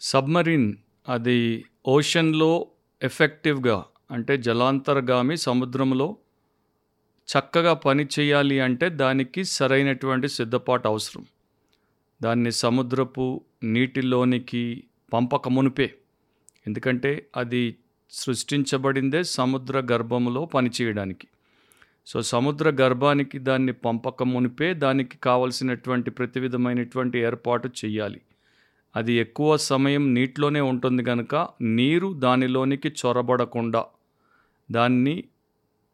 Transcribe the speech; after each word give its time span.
Submarine 0.00 0.74
అది 1.08 1.64
ఓషన్లో 1.86 2.66
ఎఫెక్టివ్గా 3.02 3.84
అంటే 4.10 4.36
జలాంతర్గామి 4.36 5.36
సముద్రంలో 5.36 6.16
చక్కగా 7.28 7.74
పని 7.74 8.06
చేయాలి 8.20 8.60
అంటే 8.60 8.88
దానికి 8.88 9.44
సరైనటువంటి 9.44 10.28
సిద్ధపాటు 10.28 10.88
అవసరం. 10.88 11.26
దాన్ని 12.22 12.52
సముద్రపు 12.52 13.40
నీటిలోనికి 13.62 14.84
పంపక 15.12 15.48
మునిపే. 15.48 15.94
ఎందుకంటే 16.66 17.26
అది 17.36 17.76
సృష్టించబడిందే 18.10 19.24
సముద్ర 19.24 19.78
గర్భంలో 19.92 20.44
పనిచేయడానికి 20.44 21.28
సో 22.06 22.22
సముద్ర 22.22 22.70
గర్భానికి 22.70 23.38
దాన్ని 23.38 23.72
పంపక 23.72 24.22
మునిపే 24.22 24.74
దానికి 24.74 25.18
కావలసినటువంటి 25.18 26.10
ప్రతి 26.10 26.40
విధమైనటువంటి 26.40 27.18
ఏర్పాటు 27.18 27.70
చేయాలి. 27.84 28.20
అది 28.98 29.14
ఎక్కువ 29.24 29.50
సమయం 29.70 30.04
నీటిలోనే 30.14 30.60
ఉంటుంది 30.72 31.02
కనుక 31.02 31.34
నీరు 31.78 32.08
దానిలోనికి 32.24 32.90
చొరబడకుండా 33.00 33.82
దాన్ని 34.68 35.16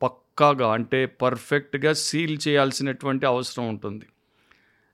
పక్కాగా 0.02 0.68
అంటే 0.72 1.00
పర్ఫెక్ట్గా 1.22 1.92
సీల్ 2.06 2.36
చేయాల్సినటువంటి 2.48 3.24
అవసరం 3.26 3.64
ఉంటుంది. 3.68 4.06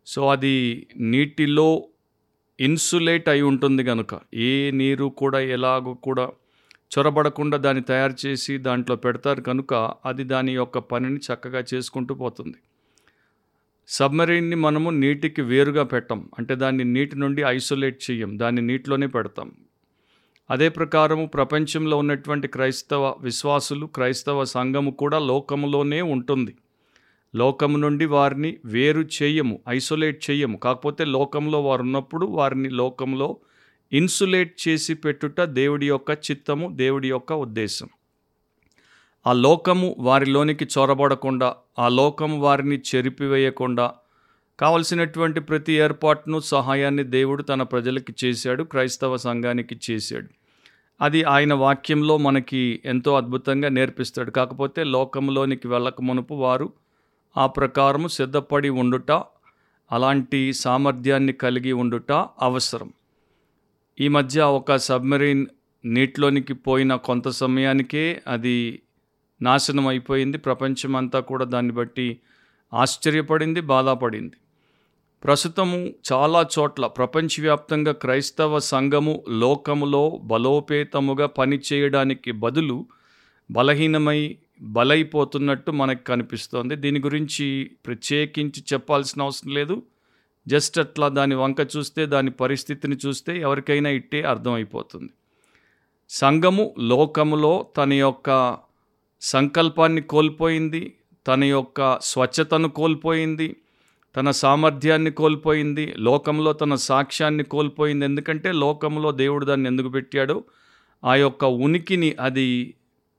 సో 0.07 0.21
అది 0.29 0.57
నీటిలో 1.13 1.69
ఇన్సులేట్ 2.59 3.29
అయి 3.29 3.45
ఉంటుంది 3.51 3.83
కనుక 3.85 4.15
ఏ 4.49 4.53
నీరు 4.81 5.07
కూడా 5.21 5.41
ఎలాగో 5.57 5.93
కూడా 6.07 6.27
చొరబడకుండా 6.93 7.57
దాన్ని 7.57 7.83
తయారు 7.83 8.17
చేసి 8.27 8.55
దాంట్లో 8.59 8.97
పెడతారు 8.97 9.43
కనుక 9.43 9.75
అది 10.07 10.25
దాని 10.25 10.53
యొక్క 10.55 10.79
పనిని 10.93 11.21
చక్కగా 11.29 11.61
చేసుకుంటూ 11.75 12.15
పోతుంది. 12.15 12.59
సబ్మరీన్ని 13.93 14.57
మనము 14.57 14.91
నీటికి 14.91 15.43
వేరుగా 15.43 15.83
పెట్టం. 15.83 16.29
అంటే 16.39 16.55
దాన్ని 16.55 16.85
నీటి 16.85 17.17
నుండి 17.17 17.43
ఐసోలేట్ 17.43 18.03
చేయం 18.11 18.39
దాన్ని 18.39 18.63
నీటిలోనే 18.63 19.07
పెడతాం. 19.07 19.53
అదే 20.51 20.69
ప్రకారము 20.69 21.27
ప్రపంచంలో 21.27 21.97
ఉన్నటువంటి 21.97 22.49
క్రైస్తవ 22.49 23.15
విశ్వాసులు 23.21 23.87
క్రైస్తవ 23.87 24.45
సంఘము 24.45 24.91
కూడా 24.91 25.19
లోకములోనే 25.19 26.03
ఉంటుంది. 26.03 26.57
లోకము 27.35 27.77
నుండి 27.77 28.07
వారిని 28.07 28.57
వేరు 28.65 29.09
చేయము 29.23 29.61
ఐసోలేట్ 29.69 30.31
చేయము 30.31 30.57
కాకపోతే 30.57 31.05
లోకంలో 31.05 31.63
వారు 31.63 31.83
ఉన్నప్పుడు 31.83 32.27
వారిని 32.27 32.71
లోకంలో 32.71 33.37
ఇన్సులేట్ 33.93 34.69
చేసి 34.69 34.95
పెట్టుట 34.95 35.41
దేవుడి 35.41 35.89
యొక్క 35.89 36.11
చిత్తము 36.11 36.77
దేవుడి 36.77 37.09
యొక్క 37.09 37.33
ఉద్దేశం. 37.33 37.89
ఆ 39.27 39.33
లోకము 39.33 39.97
వారిలోనికి 39.99 40.65
చొరబడకుండా 40.65 41.57
ఆ 41.79 41.89
లోకము 41.89 42.41
వారిని 42.41 42.81
చెరిపివేయకుండా 42.95 43.95
కావలసినటువంటి 44.61 45.41
ప్రతి 45.41 45.73
ఏర్పాటును 45.73 46.41
సహాయాన్ని 46.41 47.05
దేవుడు 47.05 47.43
తన 47.43 47.63
ప్రజలకి 47.63 48.15
చేశాడు 48.25 48.63
క్రైస్తవ 48.63 49.17
సంఘానికి 49.17 49.81
చేశాడు. 49.91 50.29
అది 51.01 51.23
ఆయన 51.23 51.55
వాక్యంలో 51.55 52.17
మనకి 52.17 52.81
ఎంతో 52.85 53.17
అద్భుతంగా 53.17 53.69
నేర్పిస్తాడు. 53.69 54.31
కాకపోతే 54.31 54.85
లోకంలోనికి 54.85 55.69
వెళ్ళక 55.69 56.01
మునుపు 56.01 56.35
వారు 56.35 56.73
ఆ 57.37 57.47
ప్రకారము 57.47 58.09
సిద్ధపడి 58.09 58.69
ఉండుట 58.69 59.11
అలాంటి 59.93 60.53
సామర్థ్యాన్ని 60.53 61.33
కలిగి 61.33 61.73
ఉండుట 61.73 62.13
అవసరం. 62.43 62.93
ఈ 64.01 64.09
మధ్య 64.09 64.41
ఒక 64.41 64.77
సబ్మెరీన్ 64.77 65.47
నీటిలోనికి 65.85 66.55
పోయిన 66.55 66.95
కొంత 66.95 67.29
సమయానికే 67.29 68.23
అది 68.27 68.83
నాశనం 69.43 69.87
అయిపోయింది. 69.87 70.39
ప్రపంచమంతా 70.39 71.21
కూడా 71.21 71.45
దాన్ని 71.45 71.73
బట్టి 71.73 72.21
ఆశ్చర్యపడింది 72.75 73.61
బాధపడింది. 73.61 74.37
ప్రస్తుతము 75.25 75.95
చాలా 76.13 76.47
చోట్ల 76.59 76.87
ప్రపంచవ్యాప్తంగా 76.87 77.93
క్రైస్తవ 77.93 78.59
సంఘము 78.59 79.25
లోకములో 79.29 80.21
బలోపేతముగా 80.25 81.27
పనిచేయడానికి 81.27 82.33
బదులు 82.33 82.87
బలహీనమై 83.51 84.37
బలైపోతున్నట్టు 84.63 85.71
మనకు 85.71 86.05
కనిపిస్తోంది. 86.05 86.77
దీని 86.77 87.01
గురించి 87.01 87.71
ప్రత్యేకించి 87.87 88.65
చెప్పాల్సిన 88.73 89.23
అవసరం 89.23 89.53
లేదు. 89.53 89.83
జస్ట్ 90.49 90.79
అట్లా 90.79 91.09
దాని 91.09 91.35
వంక 91.35 91.57
చూస్తే 91.77 92.07
దాని 92.07 92.31
పరిస్థితిని 92.31 92.97
చూస్తే 93.07 93.41
ఎవరికైనా 93.41 93.91
ఇట్టే 93.91 94.23
అర్థమైపోతుంది. 94.23 95.11
సంఘము 96.09 96.75
లోకములో 96.79 97.67
తన 97.77 97.93
యొక్క 97.93 98.59
సంకల్పాన్ని 99.21 100.03
కోల్పోయింది 100.03 100.93
తన 101.27 101.45
యొక్క 101.45 101.99
స్వచ్ఛతను 102.01 102.69
కోల్పోయింది 102.69 103.57
తన 104.17 104.31
సామర్థ్యాన్ని 104.31 105.11
కోల్పోయింది 105.11 105.95
లోకంలో 105.99 106.53
తన 106.53 106.75
సాక్ష్యాన్ని 106.75 107.45
కోల్పోయింది. 107.45 108.05
ఎందుకంటే 108.05 108.53
లోకంలో 108.53 109.13
దేవుడు 109.13 109.45
దాన్ని 109.45 109.71
ఎందుకు 109.71 109.89
పెట్టాడో? 109.89 110.45
ఆ 111.05 111.15
యొక్క 111.15 111.45
ఉనికిని 111.45 112.17
అది 112.21 112.75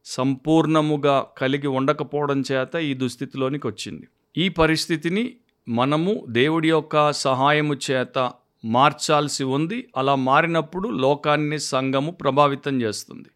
సంపూర్ణముగా 0.05 1.25
కలిగి 1.37 1.67
ఉండకపోవడం 1.67 2.43
చేత 2.51 2.75
ఈ 2.75 2.93
దుస్థితిలోనికి 2.93 3.67
వచ్చింది. 3.67 4.07
ఈ 4.37 4.49
పరిస్థితిని 4.49 5.33
మనము 5.69 6.25
దేవుడి 6.29 6.69
యొక్క 6.69 7.11
సహాయము 7.11 7.75
చేత 7.91 8.31
మార్చాల్సి 8.65 9.43
ఉంది. 9.43 9.87
అలా 9.97 10.15
మారినప్పుడు 10.15 10.89
లోకాన్ని 10.89 11.59
సంఘము 11.59 12.11
ప్రభావితం 12.11 12.81
చేస్తుంది. 12.81 13.29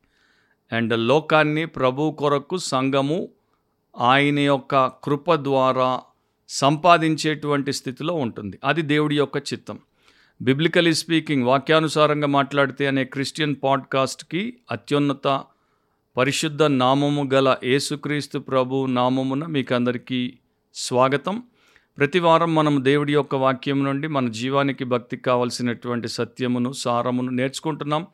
అండ్ 0.72 1.00
లోకాన్ని 1.00 1.66
ప్రభు 1.66 2.12
కొరకు 2.12 2.58
సంఘము 2.58 3.30
ఆయన 4.00 4.40
యొక్క 4.40 4.88
కృప 4.88 5.34
ద్వారా 5.36 6.02
సంపాదించేటువంటి 6.50 7.74
స్థితిలో 7.74 8.14
ఉంటుంది. 8.14 8.60
అది 8.64 8.82
దేవుడి 8.82 9.18
యొక్క 9.18 9.38
చిత్తం. 9.38 9.80
బిబ్లికలీ 10.42 10.94
స్పీకింగ్ 10.94 11.44
వాక్యానుసారంగా 11.44 12.28
మాట్లాడితే 12.28 12.88
అనే 12.88 13.04
క్రిస్టియన్ 13.04 13.56
పాడ్కాస్ట్కి 13.64 14.58
అత్యున్నత 14.72 15.44
పరిశుద్ధ 16.18 16.64
నామము 16.64 17.30
గల 17.34 17.58
యేసుక్రీస్తు 17.64 18.40
ప్రభు 18.40 18.86
నామమున 18.86 19.46
మీకు 19.46 19.76
అందరికీ 19.76 20.34
స్వాగతం. 20.76 21.44
ప్రతి 21.98 22.20
వారం 22.20 22.56
మనం 22.56 22.86
దేవుడి 22.86 23.14
యొక్క 23.14 23.36
వాక్యం 23.36 23.84
నుండి 23.84 24.08
మన 24.08 24.30
జీవానికి 24.30 24.84
భక్తికి 24.84 25.24
కావలసినటువంటి 25.24 26.08
సత్యమును 26.08 26.72
సారమును 26.72 27.32
నేర్చుకుంటున్నాం. 27.32 28.08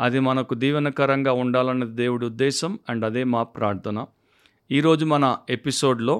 అది 0.00 0.20
మనకు 0.20 0.54
దీవెనకరంగా 0.54 1.32
ఉండాలన్నది 1.32 1.92
దేవుడి 1.92 2.24
ఉద్దేశం 2.26 2.78
అండ్ 2.90 3.04
అదే 3.04 3.24
మా 3.24 3.42
ప్రార్థన. 3.56 3.98
ఈరోజు 4.70 5.04
మన 5.04 5.36
ఎపిసోడ్లో 5.50 6.14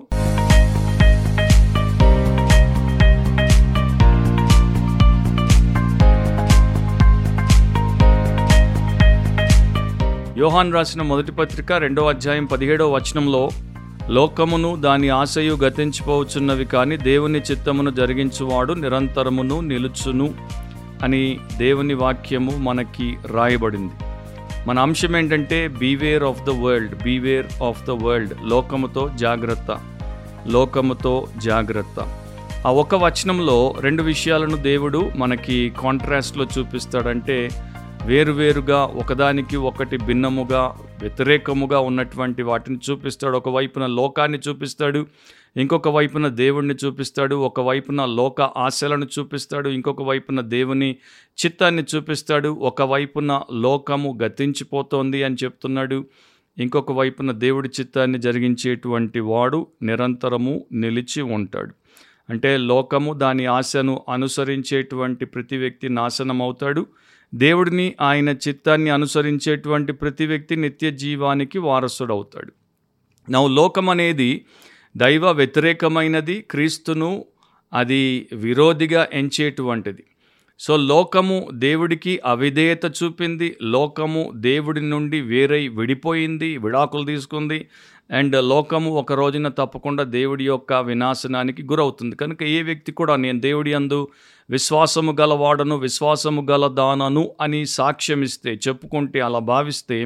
యోహాన్ 10.41 10.73
రాసిన 10.73 11.03
మొదటి 11.03 11.33
పత్రిక 11.33 11.73
రెండవ 11.73 12.09
అధ్యాయం 12.09 12.45
పదిహేడవ 12.45 12.95
వచనంలో 12.95 13.43
లోకమును 14.09 14.77
దాని 14.77 15.09
ఆశయు 15.09 15.55
గతించిపోవచ్చున్నవి 15.55 16.65
కానీ 16.65 16.97
దేవుని 16.97 17.39
చిత్తమును 17.39 17.91
జరిగించువాడు 17.91 18.73
నిరంతరమును 18.73 19.61
నిలుచును. 19.61 20.29
అని 21.03 21.41
దేవుని 21.57 21.95
వాక్యము 21.95 22.57
మనకి 22.57 23.17
రాయబడింది. 23.27 23.93
మన 24.67 24.79
అంశం 24.79 25.17
ఏంటంటే 25.17 25.69
beware 25.69 26.25
of 26.25 26.43
the 26.43 26.51
world 26.51 27.03
beware 27.03 27.63
of 27.63 27.85
the 27.85 27.91
world 27.91 28.35
లోకముతో 28.45 29.11
జాగ్రత్త 29.17 29.81
లోకముతో 30.47 31.27
జాగ్రత్త. 31.37 32.17
ఆ 32.67 32.71
ఒక 32.71 32.95
వచనంలో 32.95 33.75
రెండు 33.81 34.03
విషయాలను 34.03 34.57
దేవుడు 34.57 35.11
మనకి 35.17 35.73
కాంట్రాస్ట్లో 35.81 36.47
చూపిస్తాడంటే 36.59 37.51
వేరువేరుగా 38.05 38.81
ఒకదానికి 38.85 39.57
ఒకటి 39.57 39.97
భిన్నముగా 39.97 40.75
వ్యతిరేకముగా 41.03 41.81
ఉన్నటువంటి 41.81 42.43
వాటిని 42.43 42.79
చూపిస్తాడు. 42.91 43.37
ఒకవైపున 43.37 43.87
లోకాన్ని 43.87 44.39
చూపిస్తాడు. 44.49 45.07
ఇంకొక 45.57 45.89
వైపున 45.89 46.29
దేవుణ్ణి 46.29 46.75
చూపిస్తాడు. 46.85 47.37
ఒకవైపున 47.37 48.05
లోక 48.05 48.43
ఆశలను 48.43 49.07
చూపిస్తాడు. 49.19 49.69
ఇంకొక 49.69 50.03
వైపున 50.03 50.41
దేవుని 50.41 50.97
చిత్తాన్ని 51.47 51.85
చూపిస్తాడు. 51.97 52.49
ఒకవైపున 52.49 53.43
లోకము 53.53 54.19
గతించిపోతోంది 54.23 55.23
అని 55.23 55.37
చెప్తున్నాడు. 55.45 56.05
ఇంకొక 56.59 56.93
వైపున 56.93 57.31
దేవుడి 57.31 57.69
చిత్తాన్ని 57.81 58.19
జరిగించేటువంటి 58.19 59.21
వాడు 59.21 59.67
నిరంతరము 59.83 60.67
నిలిచి 60.73 61.23
ఉంటాడు. 61.23 61.75
అంటే 62.31 62.57
లోకము 62.57 63.13
దాని 63.13 63.47
ఆశను 63.47 64.05
అనుసరించేటువంటి 64.09 65.25
ప్రతి 65.25 65.57
వ్యక్తి 65.57 65.89
నాశనం 65.89 66.43
అవుతాడు 66.43 66.87
దేవుడిని 67.35 67.95
ఆయన 68.01 68.29
చిత్తాన్ని 68.29 68.91
అనుసరించేటువంటి 68.91 69.93
ప్రతి 69.93 70.27
వ్యక్తి 70.27 70.57
నిత్య 70.57 70.91
జీవానికి 70.91 71.59
వారసుడవుతాడు. 71.59 72.53
నా 73.31 73.47
లోకం 73.47 73.89
అనేది 73.89 74.45
దైవ 74.97 75.31
వ్యతిరేకమైనది 75.31 76.41
క్రీస్తును 76.41 77.25
అది 77.73 78.29
విరోధిగా 78.33 79.09
ఎంచేటువంటిది. 79.13 80.05
సో 80.59 80.77
లోకము 80.77 81.49
దేవుడికి 81.53 82.21
అవిధేయత 82.25 82.85
చూపింది 82.85 83.57
లోకము 83.63 84.33
దేవుడి 84.35 84.81
నుండి 84.81 85.21
వేరై 85.21 85.69
విడిపోయింది 85.69 86.57
విడాకులు 86.57 87.07
తీసుకుంది 87.07 87.69
అండ్ 88.11 88.37
లోకము 88.45 88.91
ఒక 88.91 89.13
రోజున 89.13 89.49
తప్పకుండా 89.49 90.03
దేవుడి 90.03 90.47
యొక్క 90.47 90.73
వినాశనానికి 90.73 91.63
గురవుతుంది. 91.63 92.17
కనుక 92.17 92.43
ఏ 92.43 92.63
వ్యక్తి 92.63 92.93
కూడా 92.93 93.17
నేను 93.17 93.41
దేవుడి 93.41 93.75
అందు 93.75 94.09
విశ్వాసము 94.51 95.17
గలవాడను 95.21 95.77
విశ్వాసము 95.77 96.47
గల 96.51 96.67
దానను 96.67 97.31
అని 97.41 97.67
సాక్ష్యమిస్తే 97.67 98.51
చెప్పుకుంటే 98.69 99.21
అలా 99.21 99.39
భావిస్తే 99.39 99.99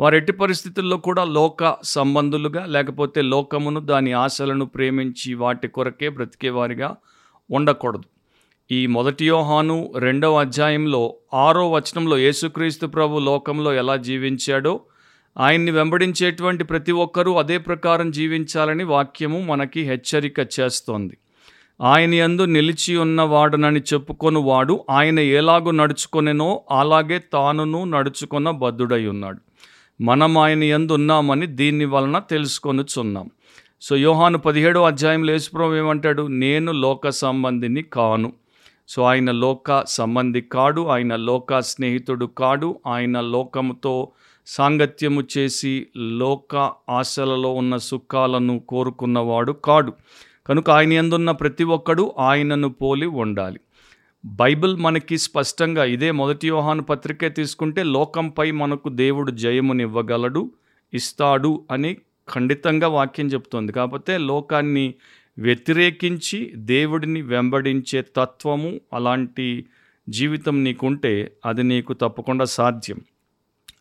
వారు 0.00 0.16
ఎట్టి 0.16 0.32
పరిస్థితుల్లో 0.32 0.96
కూడా 0.96 1.24
లోక 1.24 1.76
సంబంధులుగా 1.82 2.66
లేకపోతే 2.66 3.22
లోకమును 3.22 3.80
దాని 3.80 4.12
ఆశలను 4.12 4.66
ప్రేమించి 4.66 5.34
వాటి 5.34 5.68
కొరకే 5.68 6.08
బ్రతికేవారిగా 6.08 6.96
ఉండకూడదు. 7.50 8.06
ఈ 8.72 8.86
మొదటి 8.86 9.26
యోహాను 9.26 9.92
రెండవ 9.98 10.40
అధ్యాయంలో 10.40 11.14
ఆరో 11.34 11.70
వచనంలో 11.70 12.16
యేసుక్రీస్తు 12.18 12.86
ప్రభు 12.86 13.18
లోకంలో 13.18 13.72
ఎలా 13.74 13.96
జీవించాడో 13.96 14.80
ఆయన్ని 15.38 15.70
వెంబడించేటువంటి 15.70 16.64
ప్రతి 16.64 16.92
ఒక్కరూ 16.92 17.32
అదే 17.34 17.58
ప్రకారం 17.58 18.10
జీవించాలని 18.10 18.84
వాక్యము 18.84 19.40
మనకి 19.40 19.82
హెచ్చరిక 19.82 20.40
చేస్తోంది. 20.60 21.16
ఆయన 21.82 22.14
యందు 22.14 22.42
నిలిచి 22.44 22.96
ఉన్నవాడునని 22.96 23.80
చెప్పుకొని 23.80 24.38
వాడు 24.38 24.84
ఆయన 24.90 25.18
ఎలాగూ 25.18 25.70
నడుచుకొనెనో 25.70 26.60
అలాగే 26.70 27.18
తానును 27.18 27.84
నడుచుకొన 27.84 28.50
బద్ధుడై 28.50 29.06
ఉన్నాడు 29.06 29.40
మనం 30.00 30.38
ఆయన 30.38 30.64
యందు 30.64 30.92
ఉన్నామని 30.92 31.46
దీని 31.46 31.84
వలన 31.84 32.18
తెలుసుకొనుచున్నాం. 32.18 33.30
సో 33.82 33.96
యోహాను 33.96 34.38
పదిహేడో 34.38 34.84
అధ్యాయంలో 34.84 35.32
యేసుప్రభు 35.32 35.74
ఏమంటాడు? 35.74 36.22
నేను 36.22 36.72
లోక 36.72 37.08
సంబంధిని 37.08 37.82
కాను. 37.82 38.32
సో 38.88 39.02
ఆయన 39.02 39.30
లోక 39.30 39.84
సంబంధి 39.86 40.40
కాడు 40.40 40.88
ఆయన 40.88 41.16
లోక 41.16 41.60
స్నేహితుడు 41.60 42.26
కాడు 42.26 42.80
ఆయన 42.86 43.20
లోకముతో 43.20 44.08
సాంగత్యము 44.46 45.22
చేసి 45.38 45.86
లోక 45.96 46.70
ఆశలలో 46.90 47.50
ఉన్న 47.52 47.76
సుఖాలను 47.76 48.58
కోరుకున్నవాడు 48.58 49.52
కాడు. 49.52 49.92
కనుక 50.46 50.70
ఆయన 50.70 50.92
ఎందున్న 50.92 51.30
ప్రతి 51.30 51.64
ఒక్కడు 51.64 52.14
ఆయనను 52.18 52.68
పోలి 52.68 53.06
ఉండాలి. 53.06 53.60
బైబిల్ 54.24 54.76
మనకి 54.76 55.18
స్పష్టంగా 55.18 55.84
ఇదే 55.84 56.10
మొదటి 56.10 56.48
యోహాను 56.48 56.82
పత్రికే 56.82 57.28
తీసుకుంటే 57.28 57.82
లోకంపై 57.82 58.50
మనకు 58.50 58.88
దేవుడు 58.88 59.30
జయమునివ్వగలడు 59.30 60.52
ఇస్తాడు 60.94 61.64
అని 61.70 61.96
ఖండితంగా 62.28 62.88
వాక్యం 62.88 63.26
చెప్తుంది. 63.26 63.72
కాకపోతే 63.72 64.18
లోకాన్ని 64.18 64.94
వ్యతిరేకించి 65.38 66.52
దేవుడిని 66.54 67.22
వెంబడించే 67.22 68.02
తత్వము 68.02 68.80
అలాంటి 68.94 69.64
జీవితం 70.08 70.64
నీకుంటే 70.64 71.32
అది 71.46 71.62
నీకు 71.62 71.92
తప్పకుండా 71.92 72.44
సాధ్యం. 72.44 73.00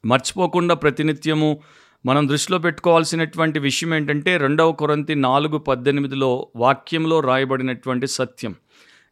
మర్చిపోకుండా 0.06 0.76
ప్రతినిత్యము 0.76 1.60
మనం 2.06 2.28
దృష్టిలో 2.28 2.58
పెట్టుకోవాల్సినటువంటి 2.58 3.60
విషయం 3.60 3.94
ఏంటంటే 3.96 4.38
రెండవ 4.38 4.72
కొరంతి 4.72 5.16
నాలుగు 5.16 5.58
పద్దెనిమిదిలో 5.58 6.48
వాక్యంలో 6.56 7.20
రాయబడినటువంటి 7.20 8.08
సత్యం. 8.08 8.56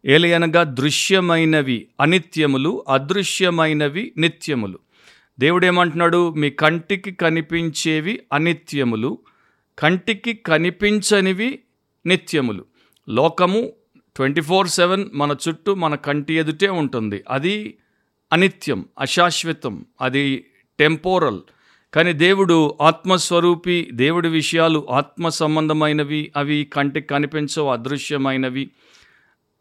ఏలయనగా 0.06 0.64
దృశ్యమైనవి 0.64 1.88
అనిత్యములు 2.02 2.86
అదృశ్యమైనవి 2.90 4.14
నిత్యములు. 4.18 4.80
దేవుడు 5.40 5.66
ఏమంటున్నాడు 5.66 6.34
మీ 6.34 6.50
కంటికి 6.50 7.12
కనిపించేవి 7.12 8.20
అనిత్యములు 8.34 9.18
కంటికి 9.80 10.34
కనిపించనివి 10.34 11.60
నిత్యములు. 12.06 12.66
లోకము 13.10 13.72
ట్వంటీ 14.16 14.42
ఫోర్ 14.42 14.68
సెవెన్ 14.68 15.06
మన 15.14 15.36
చుట్టూ 15.50 15.76
మన 15.76 15.96
కంటి 15.96 16.34
ఎదుటే 16.34 16.68
ఉంటుంది. 16.68 17.24
అది 17.30 17.78
అనిత్యం 18.34 18.86
అశాశ్వతం 19.00 19.86
అది 20.02 20.46
టెంపోరల్. 20.80 21.40
కానీ 21.94 22.14
దేవుడు 22.14 22.78
ఆత్మస్వరూపి 22.82 23.90
దేవుడి 23.92 24.30
విషయాలు 24.30 24.88
ఆత్మ 24.92 25.30
సంబంధమైనవి 25.30 26.32
అవి 26.36 26.70
కంటికి 26.74 27.08
కనిపించవు 27.08 27.70
అదృశ్యమైనవి 27.70 28.72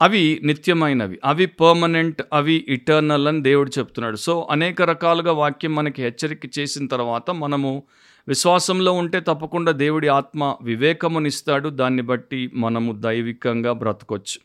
అవి 0.03 0.41
నిత్యమైనవి 0.45 1.19
అవి 1.25 1.47
పర్మనెంట్ 1.47 2.23
అవి 2.33 2.65
ఇటర్నల్ 2.69 3.29
అని 3.29 3.43
దేవుడు 3.43 3.71
చెప్తున్నాడు. 3.79 4.17
సో 4.17 4.49
అనేక 4.51 4.83
రకాలుగా 4.83 5.33
వాక్యం 5.33 5.75
మనకి 5.75 6.03
హెచ్చరిక 6.03 6.59
చేసిన 6.59 6.87
తర్వాత 6.87 7.31
మనము 7.31 7.83
విశ్వాసంలో 8.29 8.93
ఉంటే 8.93 9.21
తప్పకుండా 9.21 9.73
దేవుడి 9.73 10.09
ఆత్మ 10.09 10.57
వివేకమునిస్తాడు. 10.63 11.69
దాన్ని 11.69 12.03
బట్టి 12.03 12.51
మనము 12.55 12.93
దైవికంగా 12.93 13.73
బ్రతకొచ్చు. 13.73 14.41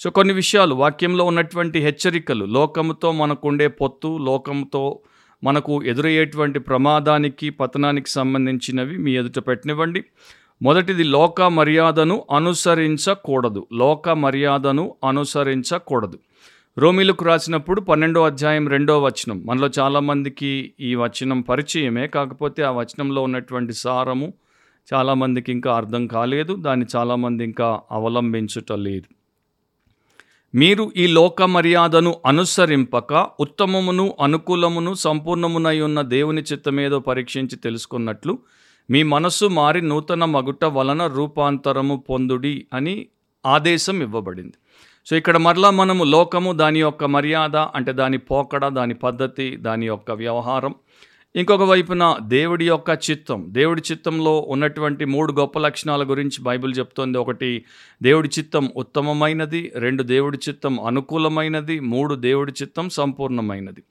సో 0.00 0.10
కొన్ని 0.10 0.34
విషయాలు 0.34 0.74
వాక్యంలో 0.74 1.24
ఉన్నటువంటి 1.24 1.78
హెచ్చరికలు 1.78 2.44
లోకముతో 2.44 3.12
మనకుండే 3.12 3.68
పొత్తు 3.68 4.18
లోకంతో 4.18 5.00
మనకు 5.44 5.84
ఎదురయ్యేటువంటి 5.84 6.58
ప్రమాదానికి 6.58 7.50
పతనానికి 7.50 8.10
సంబంధించినవి 8.10 8.96
మీ 8.96 9.16
ఎదుట 9.16 9.38
పెట్టనివ్వండి. 9.48 10.04
మొదటిది 10.62 11.02
లోక 11.02 11.42
మర్యాదను 11.42 12.24
అనుసరించకూడదు. 12.36 13.66
లోక 13.72 14.08
మర్యాదను 14.08 14.94
అనుసరించకూడదు. 15.08 16.18
రోమిలకు 16.78 17.24
రాసినప్పుడు 17.24 17.80
పన్నెండో 17.80 18.24
అధ్యాయం 18.24 18.68
రెండో 18.68 19.02
వచనం. 19.02 19.46
మనలో 19.46 19.70
చాలామందికి 19.78 20.72
ఈ 20.80 20.94
వచనం 20.94 21.40
పరిచయమే. 21.40 22.06
కాకపోతే 22.06 22.62
ఆ 22.62 22.70
వచనంలో 22.70 23.22
ఉన్నటువంటి 23.22 23.72
సారము 23.72 24.32
చాలామందికి 24.94 25.52
ఇంకా 25.52 25.74
అర్థం 25.74 26.06
కాలేదు. 26.06 26.54
దాన్ని 26.54 26.86
చాలామంది 26.96 27.44
ఇంకా 27.44 27.80
అవలంబించుట 27.90 28.72
లేదు. 28.72 29.17
మీరు 30.54 30.92
ఈ 30.96 31.06
లోక 31.06 31.42
మర్యాదను 31.42 32.16
అనుసరింపక 32.26 33.26
ఉత్తమమును 33.40 34.14
అనుకూలమును 34.20 34.94
సంపూర్ణమునై 34.94 35.80
ఉన్న 35.80 36.00
దేవుని 36.00 36.42
చిత్తమేదో 36.42 36.98
పరీక్షించి 36.98 37.56
తెలుసుకున్నట్లు 37.56 38.38
మీ 38.90 39.02
మనస్సు 39.02 39.46
మారి 39.46 39.82
నూతన 39.82 40.24
మగుట 40.24 40.64
వలన 40.64 41.06
రూపాంతరము 41.06 41.96
పొందుడి 42.10 42.66
అని 42.72 43.06
ఆదేశం 43.46 44.02
ఇవ్వబడింది. 44.02 44.56
సో 45.06 45.16
ఇక్కడ 45.16 45.36
మరలా 45.36 45.70
మనము 45.70 46.04
లోకము 46.04 46.52
దాని 46.52 46.80
యొక్క 46.80 47.04
మర్యాద 47.04 47.56
అంటే 47.56 47.92
దాని 47.92 48.18
పోకడ 48.18 48.68
దాని 48.68 48.94
పద్ధతి 48.94 49.56
దాని 49.56 49.86
యొక్క 49.86 50.10
వ్యవహారం 50.10 50.74
ఇంకొక 51.38 51.62
వైపున 51.62 52.16
దేవుడి 52.22 52.66
యొక్క 52.66 52.98
చిత్తం. 53.10 53.44
దేవుడి 53.48 53.82
చిత్తంలో 53.92 54.40
ఉన్నటువంటి 54.40 55.04
మూడు 55.04 55.32
గొప్ప 55.32 55.58
లక్షణాల 55.58 56.02
గురించి 56.02 56.42
బైబిల్ 56.42 56.74
చెప్తోంది. 56.78 57.18
ఒకటి 57.18 57.64
దేవుడి 58.02 58.28
చిత్తం 58.38 58.72
ఉత్తమమైనది. 58.76 59.72
రెండు 59.76 60.02
దేవుడి 60.02 60.38
చిత్తం 60.48 60.80
అనుకూలమైనది. 60.80 61.80
మూడు 61.80 62.14
దేవుడి 62.14 62.52
చిత్తం 62.62 62.88
సంపూర్ణమైనది. 62.88 63.82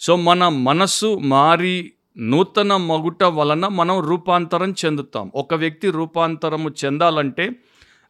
సో 0.00 0.16
మన 0.16 0.48
మనస్సు 0.48 1.18
మారి 1.18 1.92
నూతన 2.18 2.76
మగుట 2.76 3.24
వలన 3.24 3.66
మనం 3.66 4.00
రూపాంతరం 4.00 4.74
చెందుతాం. 4.84 5.32
ఒక 5.34 5.54
వ్యక్తి 5.54 5.90
రూపాంతరము 5.90 6.70
చెందాలంటే 6.84 7.50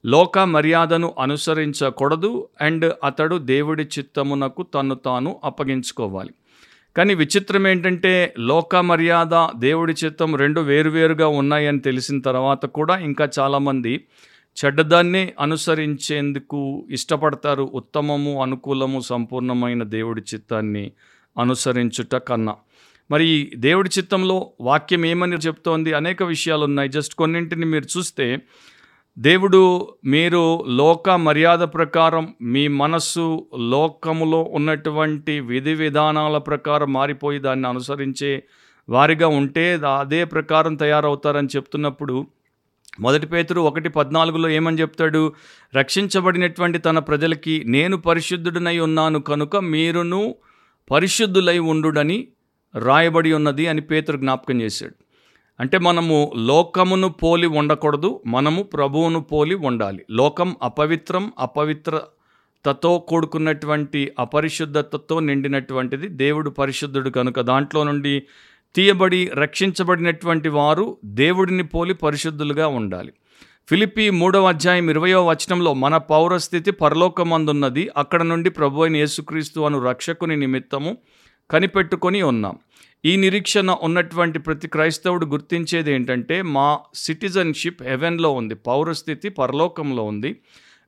లోక 0.06 0.38
మర్యాదను 0.38 1.14
అనుసరించకూడదు. 1.18 2.48
అండ్ 2.60 2.94
అతడు 3.04 3.36
దేవుడి 3.36 3.82
చిత్తమునకు 3.82 4.62
తను 4.62 4.94
తాను 4.94 5.40
అప్పగించుకోవాలి. 5.44 6.30
కానీ 6.96 7.14
విచిత్రం 7.14 7.66
ఏంటంటే 7.66 8.34
లోక 8.38 8.76
మర్యాద 8.76 9.58
దేవుడి 9.58 9.94
చిత్తం 10.04 10.36
రెండు 10.36 10.60
వేరువేరుగా 10.60 11.26
ఉన్నాయని 11.26 11.80
తెలిసిన 11.80 12.20
తర్వాత 12.20 12.66
కూడా 12.66 12.98
ఇంకా 12.98 13.28
చాలామంది 13.38 14.04
చెడ్డదాన్ని 14.64 15.32
అనుసరించేందుకు 15.40 16.86
ఇష్టపడతారు. 16.90 17.70
ఉత్తమము 17.74 18.42
అనుకూలము 18.42 19.00
సంపూర్ణమైన 19.00 19.82
దేవుడి 19.82 20.22
చిత్తాన్ని 20.34 20.92
అనుసరించుట 21.40 22.14
కన్నా. 22.14 22.56
మరి 23.10 23.52
దేవుడి 23.56 23.90
చిత్తంలో 23.98 24.50
వాక్యం 24.60 25.06
ఏమని 25.06 25.36
చెప్తోంది? 25.36 25.92
అనేక 25.92 26.22
విషయాలు 26.22 26.64
ఉన్నాయి 26.64 26.88
జస్ట్ 26.88 27.14
కొన్నింటిని 27.14 27.66
మీరు 27.66 27.98
చూస్తే 27.98 28.38
దేవుడు 29.18 29.88
మీరు 30.04 30.64
లోక 30.68 31.10
మర్యాద 31.10 31.58
ప్రకారం 31.58 32.34
మీ 32.42 32.68
మనస్సు 32.68 33.46
లోకములో 33.56 34.42
ఉన్నటువంటి 34.42 35.40
విధి 35.40 35.74
విధానాల 35.74 36.38
ప్రకారం 36.38 36.92
మారిపోయి 36.92 37.38
దాన్ని 37.38 37.68
అనుసరించే 37.68 38.44
వారిగా 38.88 39.28
ఉంటే 39.28 39.80
అదే 39.98 40.24
ప్రకారం 40.24 40.74
తయారవుతారని 40.74 41.48
చెప్తున్నప్పుడు 41.56 42.26
మొదటి 43.00 43.26
పేతురు 43.26 43.60
ఒకటి 43.60 43.88
పద్నాలుగులో 43.88 44.48
ఏమని 44.48 44.80
చెప్తాడు? 44.80 45.32
రక్షించబడినటువంటి 45.76 46.78
తన 46.78 46.98
ప్రజలకి 46.98 47.64
నేను 47.66 47.96
పరిశుద్ధుడినై 47.96 48.78
ఉన్నాను 48.78 49.18
కనుక 49.20 49.56
మీరును 49.56 50.34
పరిశుద్ధులై 50.90 51.58
ఉండుడని 51.58 52.28
రాయబడి 52.78 53.32
ఉన్నది 53.32 53.66
అని 53.66 53.80
పేతురు 53.80 54.16
జ్ఞాపకం 54.16 54.60
చేశాడు. 54.60 54.94
అంటే 55.62 55.78
మనము 55.78 56.32
లోకమును 56.36 57.08
పోలి 57.08 57.46
ఉండకూడదు 57.46 58.20
మనము 58.26 58.62
ప్రభువును 58.62 59.20
పోలి 59.20 59.54
ఉండాలి. 59.54 60.04
లోకం 60.10 60.56
అపవిత్రం 60.62 61.32
అపవిత్రతతో 61.38 62.98
కూడుకున్నటువంటి 62.98 64.12
అపరిశుద్ధతతో 64.18 65.20
నిండినటువంటిది. 65.20 66.08
దేవుడు 66.08 66.50
పరిశుద్ధుడు 66.50 67.10
కనుక 67.10 67.40
దాంట్లో 67.40 67.84
నుండి 67.84 68.22
తీయబడి 68.74 69.30
రక్షించబడినటువంటి 69.34 70.48
వారు 70.48 70.96
దేవుడిని 71.04 71.62
పోలి 71.62 71.94
పరిశుద్ధులుగా 71.94 72.66
ఉండాలి. 72.66 73.12
ఫిలిపి 73.68 74.10
మూడవ 74.10 74.48
అధ్యాయం 74.48 74.90
ఇరవయో 74.90 75.26
వచనంలో 75.26 75.74
మన 75.74 75.96
పౌరస్థితి 75.96 76.70
పరలోకమందున్నది 76.70 77.90
అక్కడ 77.96 78.22
నుండి 78.22 78.50
ప్రభు 78.50 78.82
అయిన 78.82 78.96
యేసుక్రీస్తు 78.96 79.60
అను 79.60 79.78
రక్షకుని 79.84 80.36
నిమిత్తము 80.36 80.98
కనిపెట్టుకొని 81.50 82.22
ఉన్నాం. 82.22 82.58
ఈ 83.04 83.16
నిరీక్షణ 83.16 83.70
ఉన్నటువంటి 83.82 84.38
ప్రతి 84.38 84.68
క్రైస్తవుడు 84.68 85.26
గుర్తించేది 85.26 85.90
ఏంటంటే 85.92 86.42
మా 86.42 86.66
సిటిజన్షిప్ 86.94 87.82
హెవెన్లో 87.82 88.30
ఉంది 88.30 88.54
పౌరస్థితి 88.54 89.28
పరలోకంలో 89.28 90.02
ఉంది. 90.02 90.30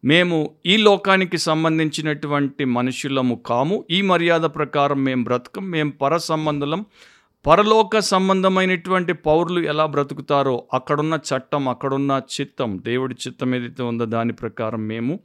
మేము 0.04 0.37
ఈ 0.66 0.76
లోకానికి 0.76 1.38
సంబంధించినటువంటి 1.38 2.64
మనుషులము 2.64 3.35
కాము. 3.47 3.85
ఈ 3.90 4.02
మర్యాద 4.02 4.40
ప్రకారం 4.40 5.04
మేము 5.04 5.25
బ్రతకం. 5.25 5.71
మేము 5.71 5.90
పర 6.02 6.16
సంబంధులం 6.16 6.85
పరలోక 7.44 7.99
సంబంధమైనటువంటి 7.99 9.12
పౌరులు 9.12 9.61
ఎలా 9.61 9.87
బ్రతుకుతారో 9.87 10.54
అక్కడున్న 10.75 11.18
చట్టం 11.35 11.68
అక్కడున్న 11.68 12.23
చిత్తం 12.40 12.80
దేవుడి 12.85 13.14
చిత్తం 13.14 13.54
ఏదైతే 13.54 13.83
ఉందో 13.83 14.04
దాని 14.04 14.33
ప్రకారం 14.33 14.87
మేము 14.87 15.21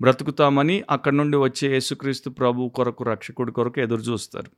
బ్రతుకుతామని 0.00 0.84
అక్కడి 0.90 1.16
నుండి 1.16 1.36
వచ్చే 1.36 1.72
యేసుక్రీస్తు 1.72 2.30
ప్రభు 2.30 2.68
కొరకు 2.68 3.04
రక్షకుడి 3.04 3.52
కొరకు 3.52 3.80
ఎదురు 3.80 4.00
చూస్తారు 4.00 4.50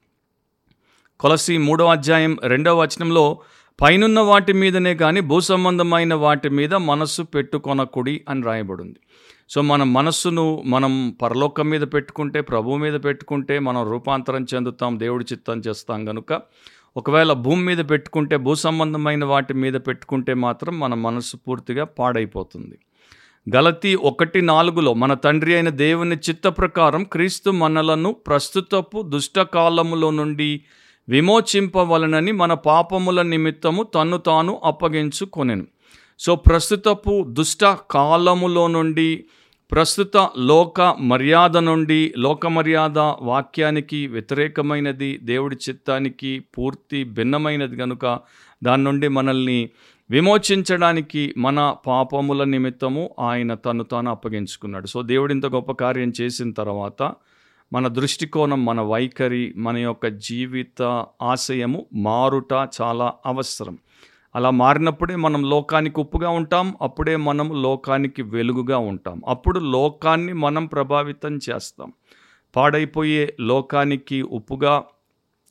కొలసి 1.20 1.58
మూడో 1.58 1.86
అధ్యాయం 1.86 2.36
రెండవ 2.44 2.80
వచనంలో 2.80 3.38
పైనున్న 3.80 4.20
వాటి 4.20 4.52
మీదనే 4.52 4.94
కానీ 4.94 5.20
భూ 5.20 5.40
సంబంధమైన 5.40 6.14
వాటి 6.14 6.48
మీద 6.48 6.74
మనస్సు 6.74 7.22
పెట్టుకొనకుడి 7.22 8.24
అని 8.28 8.42
రాయబడింది. 8.42 8.98
సో 9.48 9.62
మన 9.62 9.82
మనస్సును 9.82 10.62
మనం 10.66 11.16
పరలోకం 11.22 11.68
మీద 11.68 11.80
పెట్టుకుంటే 11.80 12.40
ప్రభు 12.40 12.76
మీద 12.76 13.00
పెట్టుకుంటే 13.04 13.58
మనం 13.58 13.90
రూపాంతరం 13.90 14.46
చెందుతాం 14.54 15.00
దేవుడి 15.00 15.24
చిత్తం 15.32 15.58
చేస్తాం 15.58 16.04
కనుక 16.04 16.40
ఒకవేళ 16.96 17.32
భూమి 17.32 17.62
మీద 17.62 17.78
పెట్టుకుంటే 17.90 18.36
భూ 18.36 18.54
సంబంధమైన 18.54 19.24
వాటి 19.24 19.54
మీద 19.54 19.74
పెట్టుకుంటే 19.74 20.34
మాత్రం 20.34 20.80
మన 20.80 20.94
మనస్సు 20.94 21.36
పూర్తిగా 21.36 21.84
పాడైపోతుంది. 21.84 22.78
గలతి 23.56 23.94
ఒకటి 23.94 24.40
నాలుగులో 24.40 24.94
మన 24.94 25.14
తండ్రి 25.14 25.54
అయిన 25.54 25.68
దేవుని 25.68 26.16
చిత్త 26.16 26.48
ప్రకారం 26.48 27.04
క్రీస్తు 27.04 27.50
మనలను 27.50 28.12
ప్రస్తుతపు 28.12 29.02
దుష్టకాలములో 29.02 30.10
నుండి 30.10 30.62
విమోచింపవలనని 31.08 32.32
మన 32.32 32.54
పాపముల 32.54 33.22
నిమిత్తము 33.22 33.82
తన్ను 33.82 34.16
తాను 34.16 34.60
అప్పగించుకొనెను. 34.64 35.66
సో 36.18 36.36
ప్రస్తుతపు 36.36 37.26
దుష్ట 37.28 37.64
కాలములో 37.64 38.66
నుండి 38.66 39.24
ప్రస్తుత 39.70 40.16
లోక 40.38 40.80
మర్యాద 41.00 41.56
నుండి 41.56 42.14
లోక 42.18 42.46
మర్యాద 42.46 42.98
వాక్యానికి 42.98 44.06
వ్యతిరేకమైనది 44.06 45.18
దేవుడి 45.22 45.56
చిత్తానికి 45.68 46.38
పూర్తి 46.38 47.04
భిన్నమైనది 47.04 47.76
కనుక 47.76 48.20
దాని 48.62 48.84
నుండి 48.84 49.08
మనల్ని 49.08 49.70
విమోచించడానికి 50.10 51.34
మన 51.36 51.76
పాపముల 51.86 52.44
నిమిత్తము 52.44 53.10
ఆయన 53.20 53.54
తను 53.54 53.84
తాను 53.84 54.10
అప్పగించుకున్నాడు. 54.10 54.86
సో 54.86 55.02
దేవుడు 55.02 55.32
ఇంత 55.32 55.46
గొప్ప 55.46 55.72
కార్యం 55.72 56.12
చేసిన 56.20 56.52
తర్వాత 56.52 57.12
మన 57.72 57.88
దృష్టికోణం 57.88 58.64
మన 58.64 58.80
వైఖరి 58.80 59.54
మన 59.56 59.76
యొక్క 59.76 60.06
జీవిత 60.06 61.06
ఆశయము 61.22 61.86
మారుట 61.94 62.52
చాలా 62.80 63.12
అవసరం. 63.26 63.78
అలా 64.36 64.50
మారినప్పుడే 64.50 65.16
మనం 65.16 65.50
లోకానికి 65.50 66.00
ఉప్పుగా 66.00 66.28
ఉంటాం 66.28 66.74
అప్పుడే 66.82 67.16
మనం 67.16 67.62
లోకానికి 67.62 68.22
వెలుగుగా 68.22 68.78
ఉంటాం. 68.78 69.22
అప్పుడు 69.28 69.60
లోకాన్ని 69.60 70.32
మనం 70.32 70.66
ప్రభావితం 70.66 71.38
చేస్తాం. 71.50 71.92
పాడైపోయే 72.56 73.36
లోకానికి 73.40 74.22
ఉప్పుగా 74.22 74.84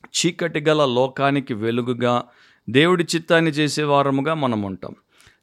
చీకటి 0.05 0.59
గల 0.59 0.85
లోకానికి 0.85 1.53
వెలుగుగా 1.53 2.23
దేవుడి 2.69 3.03
చిత్తాన్ని 3.03 3.51
చేసేవారముగా 3.51 4.33
మనం 4.33 4.61
ఉంటాం. 4.61 4.95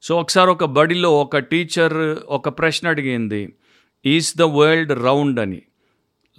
సో 0.03 0.19
ఒకసారి 0.19 0.51
ఒక 0.51 0.65
బడిలో 0.65 1.21
ఒక 1.21 1.37
టీచర్ 1.37 2.19
ఒక 2.27 2.49
ప్రశ్న 2.49 2.87
అడిగింది 2.87 3.53
ఈజ్ 4.05 4.37
ద 4.37 4.41
వరల్డ్ 4.41 5.03
రౌండ్? 5.03 5.39
అని. 5.39 5.61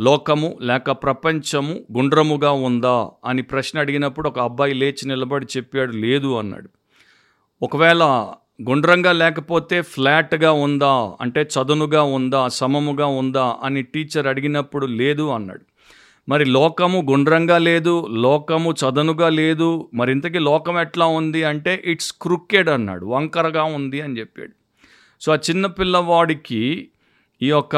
లోకము 0.00 0.58
లేక 0.62 0.90
ప్రపంచము 0.90 1.74
గుండ్రముగా 1.96 2.50
ఉందా 2.50 3.10
అని 3.24 3.42
ప్రశ్న 3.42 3.78
అడిగినప్పుడు 3.78 4.28
ఒక 4.28 4.38
అబ్బాయి 4.38 4.74
లేచి 4.74 5.08
నిలబడి 5.08 5.46
చెప్పాడు 5.56 5.92
లేదు 5.92 6.38
అన్నాడు. 6.38 6.68
ఒకవేళ 7.62 8.02
గుండ్రంగా 8.68 9.12
లేకపోతే 9.12 9.82
ఫ్లాట్గా 9.82 10.52
ఉందా 10.52 11.12
అంటే 11.20 11.42
చదునుగా 11.42 12.02
ఉందా 12.02 12.48
సమముగా 12.48 13.06
ఉందా 13.06 13.56
అని 13.62 13.82
టీచర్ 13.82 14.26
అడిగినప్పుడు 14.26 14.86
లేదు 14.86 15.28
అన్నాడు. 15.30 15.60
మరి 16.28 16.44
లోకము 16.44 17.06
గుండ్రంగా 17.10 17.58
లేదు 17.58 18.06
లోకము 18.10 18.72
చదనుగా 18.72 19.28
లేదు 19.28 19.90
మరి 19.94 20.12
ఇంతకీ 20.12 20.38
లోకం 20.38 20.80
ఎట్లా 20.80 21.06
ఉంది 21.06 21.44
అంటే 21.44 21.82
ఇట్స్ 21.84 22.12
క్రుక్కెడ్ 22.12 22.68
అన్నాడు 22.68 23.06
వంకరగా 23.06 23.64
ఉంది 23.64 24.00
అని 24.00 24.18
చెప్పాడు. 24.18 24.52
సో 25.20 25.32
ఆ 25.32 25.36
చిన్న 25.36 25.66
పిల్లవాడికి 25.66 26.88
ఈ 27.42 27.48
యొక్క 27.48 27.76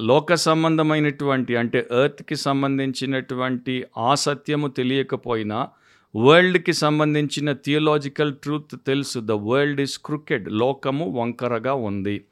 లోక 0.00 0.34
సంబంధమైనటువంటి 0.34 1.56
అంటే 1.56 1.88
ఎర్త్కి 2.04 2.36
సంబంధించినటువంటి 2.36 3.84
ఆ 3.98 4.14
సత్యము 4.14 4.68
తెలియకపోయినా 4.68 5.68
వరల్డ్కి 6.14 6.72
సంబంధించిన 6.72 7.52
థియలాజికల్ 7.52 8.34
ట్రూత్ 8.34 8.76
తెలుసు. 8.86 9.18
ద 9.18 9.32
వరల్డ్ 9.32 9.80
ఈస్ 9.80 9.98
క్రికెట్ 9.98 10.48
లోకము 10.48 11.20
వంకరగా 11.20 11.74
ఉంది. 11.74 12.24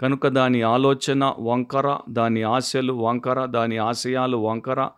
కనుక 0.00 0.26
దాని 0.26 0.62
ఆలోచన 0.62 1.34
వంకర 1.38 1.98
దాని 2.08 2.42
ఆశలు 2.42 2.92
వంకర 2.92 3.44
దాని 3.44 3.76
ఆశయాలు 3.76 4.36
వంకర 4.36 4.88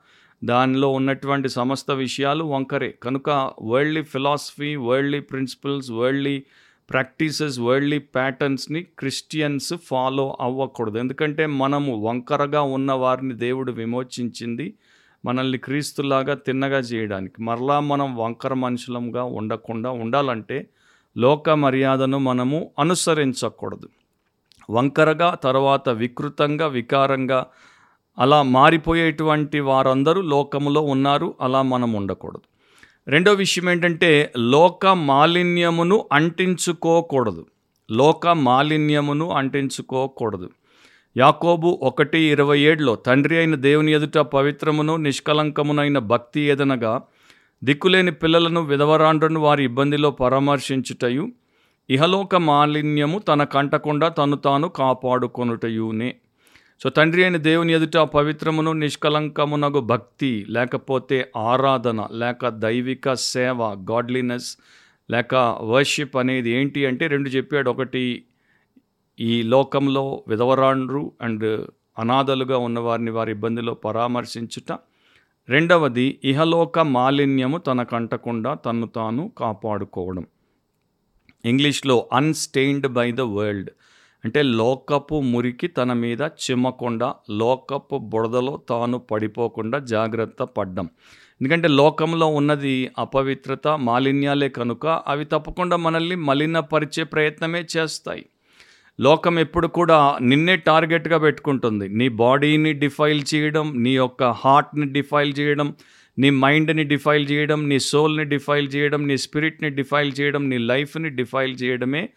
దానిలో 0.44 0.88
ఉన్నటువంటి 0.88 1.48
సమస్త 1.48 1.90
విషయాలు 1.90 2.44
వంకరే. 2.44 2.94
కనుక 3.02 3.50
worldly 3.62 4.02
philosophy 4.02 4.76
worldly 4.76 5.20
principles 5.20 5.90
worldly 5.90 6.42
practices 6.90 7.60
worldly 7.60 7.98
ప్యాటర్న్స్ని 7.98 8.82
Christians 8.82 9.74
follow 9.74 10.36
అవ్వకూడదు. 10.40 10.98
ఎందుకంటే 10.98 11.46
మనము 11.46 11.96
వంకరగా 11.96 12.62
ఉన్న 12.62 12.92
వారిని 12.92 13.34
దేవుడు 13.34 13.72
విమోచించింది 13.72 14.74
మనల్ని 15.24 15.58
క్రీస్తులాగా 15.58 16.34
తిన్నగా 16.34 16.78
చేయడానికి. 16.78 17.42
మరలా 17.42 17.80
మనం 17.80 18.16
వంకర 18.16 18.54
మనుషులంగా 18.54 19.22
ఉండకుండా 19.22 19.90
ఉండాలంటే 19.90 20.66
లోక 21.16 21.50
మర్యాదను 21.50 22.18
మనము 22.18 22.70
అనుసరించకూడదు. 22.78 23.88
వంకరగా 24.70 25.34
తర్వాత 25.34 25.88
వికృతంగా 25.88 26.66
వికారంగా 26.66 27.46
అలా 28.18 28.42
మారిపోయేటువంటి 28.42 29.60
వారందరూ 29.60 30.20
లోకములో 30.20 30.80
ఉన్నారు. 30.80 31.34
అలా 31.40 31.62
మనం 31.62 31.92
ఉండకూడదు. 31.92 32.42
రెండో 33.08 33.32
విషయం 33.32 33.70
ఏంటంటే 33.70 34.32
లోక 34.38 34.86
మాలిన్యమును 34.86 36.08
అంటించుకోకూడదు. 36.12 37.46
లోక 37.90 38.28
మాలిన్యమును 38.28 39.30
అంటించుకోకూడదు. 39.30 40.50
యాకోబు 41.16 41.78
ఒకటి 41.82 42.18
ఇరవై 42.18 42.60
ఏడులో 42.60 42.94
తండ్రి 42.94 43.38
అయిన 43.38 43.54
దేవుని 43.54 43.92
ఎదుట 43.92 44.18
పవిత్రమును 44.18 44.96
నిష్కలంకమునైన 44.96 45.98
భక్తి 45.98 46.40
ఏదనగా 46.40 47.00
దిక్కులేని 47.64 48.12
పిల్లలను 48.12 48.60
విధవరాండ్రను 48.60 49.40
వారి 49.40 49.64
ఇబ్బందిలో 49.64 50.10
పరామర్శించుటయు 50.10 51.28
ఇహలోక 51.90 52.36
మాలిన్యము 52.36 53.18
తన 53.18 53.44
కంటకుండా 53.44 54.08
తను 54.08 54.36
తాను 54.36 54.68
కాపాడుకొనుటయునే. 54.68 56.16
సో 56.82 56.88
తండ్రి 56.88 57.22
అయిన 57.22 57.36
దేవుని 57.36 57.72
ఎదుట 57.72 57.96
పవిత్రమును 57.96 58.72
నిష్కలంకమునగు 58.72 59.80
భక్తి 59.80 60.46
లేకపోతే 60.48 61.32
ఆరాధన 61.36 62.08
లేక 62.12 62.48
దైవిక 62.48 63.12
సేవ 63.12 63.62
గాడ్లీనెస్ 63.90 64.58
లేక 65.10 65.34
వర్షిప్ 65.62 66.16
అనేది 66.16 66.50
ఏంటి 66.50 66.86
అంటే 66.86 67.06
రెండు 67.06 67.28
చెప్పాడు. 67.28 67.70
ఒకటి 67.70 68.24
ఈ 69.20 69.42
లోకంలో 69.42 70.24
విధవరాండ్రు 70.28 71.12
అండ్ 71.22 71.66
అనాథలుగా 71.98 72.58
ఉన్నవారిని 72.58 73.10
వారి 73.10 73.30
ఇబ్బందిలో 73.30 73.74
పరామర్శించుట. 73.74 74.78
రెండవది 75.48 76.20
ఇహలోక 76.24 76.78
మాలిన్యము 76.78 77.58
తనకంటకుండా 77.58 78.54
తన్ను 78.54 78.86
తాను 78.86 79.32
కాపాడుకోవడం. 79.38 80.26
ఇంగ్లీష్లో 81.44 82.08
అన్స్టెయిన్డ్ 82.12 82.88
బై 82.88 83.12
ద 83.12 83.20
వరల్డ్ 83.20 83.70
అంటే 84.24 84.42
లోకపు 84.42 85.20
మురికి 85.20 85.66
తన 85.66 85.92
మీద 85.92 86.22
చిమ్మకుండా 86.22 87.14
లోకపు 87.30 87.98
బురదలో 87.98 88.60
తాను 88.68 88.98
పడిపోకుండా 88.98 89.78
జాగ్రత్త 89.78 90.42
పడ్డం. 90.42 90.88
ఎందుకంటే 91.40 91.68
లోకంలో 91.68 92.26
ఉన్నది 92.26 92.90
అపవిత్రత 92.98 93.68
మాలిన్యాలే 93.68 94.48
కనుక 94.48 94.86
అవి 94.86 95.24
తప్పకుండా 95.24 95.76
మనల్ని 95.76 96.16
మలినపరిచే 96.16 97.04
ప్రయత్నమే 97.04 97.64
చేస్తాయి. 97.76 98.26
లోకం 99.00 99.38
ఎప్పుడు 99.38 99.66
కూడా 99.66 100.18
నిన్నే 100.20 100.56
టార్గెట్గా 100.56 101.18
పెట్టుకుంటుంది. 101.18 101.88
నీ 101.88 102.08
బాడీని 102.08 102.72
డిఫైల్ 102.72 103.22
చేయడం 103.34 103.82
నీ 103.82 103.90
యొక్క 103.90 104.24
హార్ట్ని 104.24 104.86
డిఫైల్ 104.86 105.34
చేయడం 105.40 105.74
నీ 106.18 106.30
మైండ్ని 106.30 106.84
డిఫైల్ 106.84 107.30
చేయడం 107.30 107.68
నీ 107.68 107.78
సోల్ని 107.78 108.24
డిఫైల్ 108.24 108.68
చేయడం 108.74 109.06
నీ 109.06 109.16
స్పిరిట్ని 109.16 109.70
డిఫైల్ 109.70 110.12
చేయడం 110.20 110.50
నీ 110.50 110.58
లైఫ్ని 110.58 111.10
డిఫైల్ 111.10 111.56
చేయడమే 111.62 112.08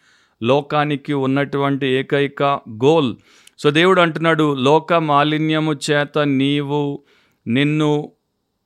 లోకానికి 0.44 1.14
ఉన్నటువంటి 1.14 1.88
ఏకైక 1.88 2.44
గోల్. 2.70 3.16
సో 3.60 3.70
దేవుడు 3.70 4.02
అంటున్నాడు 4.02 4.54
లోక 4.54 4.94
మాలిన్యము 4.94 5.74
చేత 5.92 6.20
నీవు 6.20 7.04
నిన్ను 7.48 8.12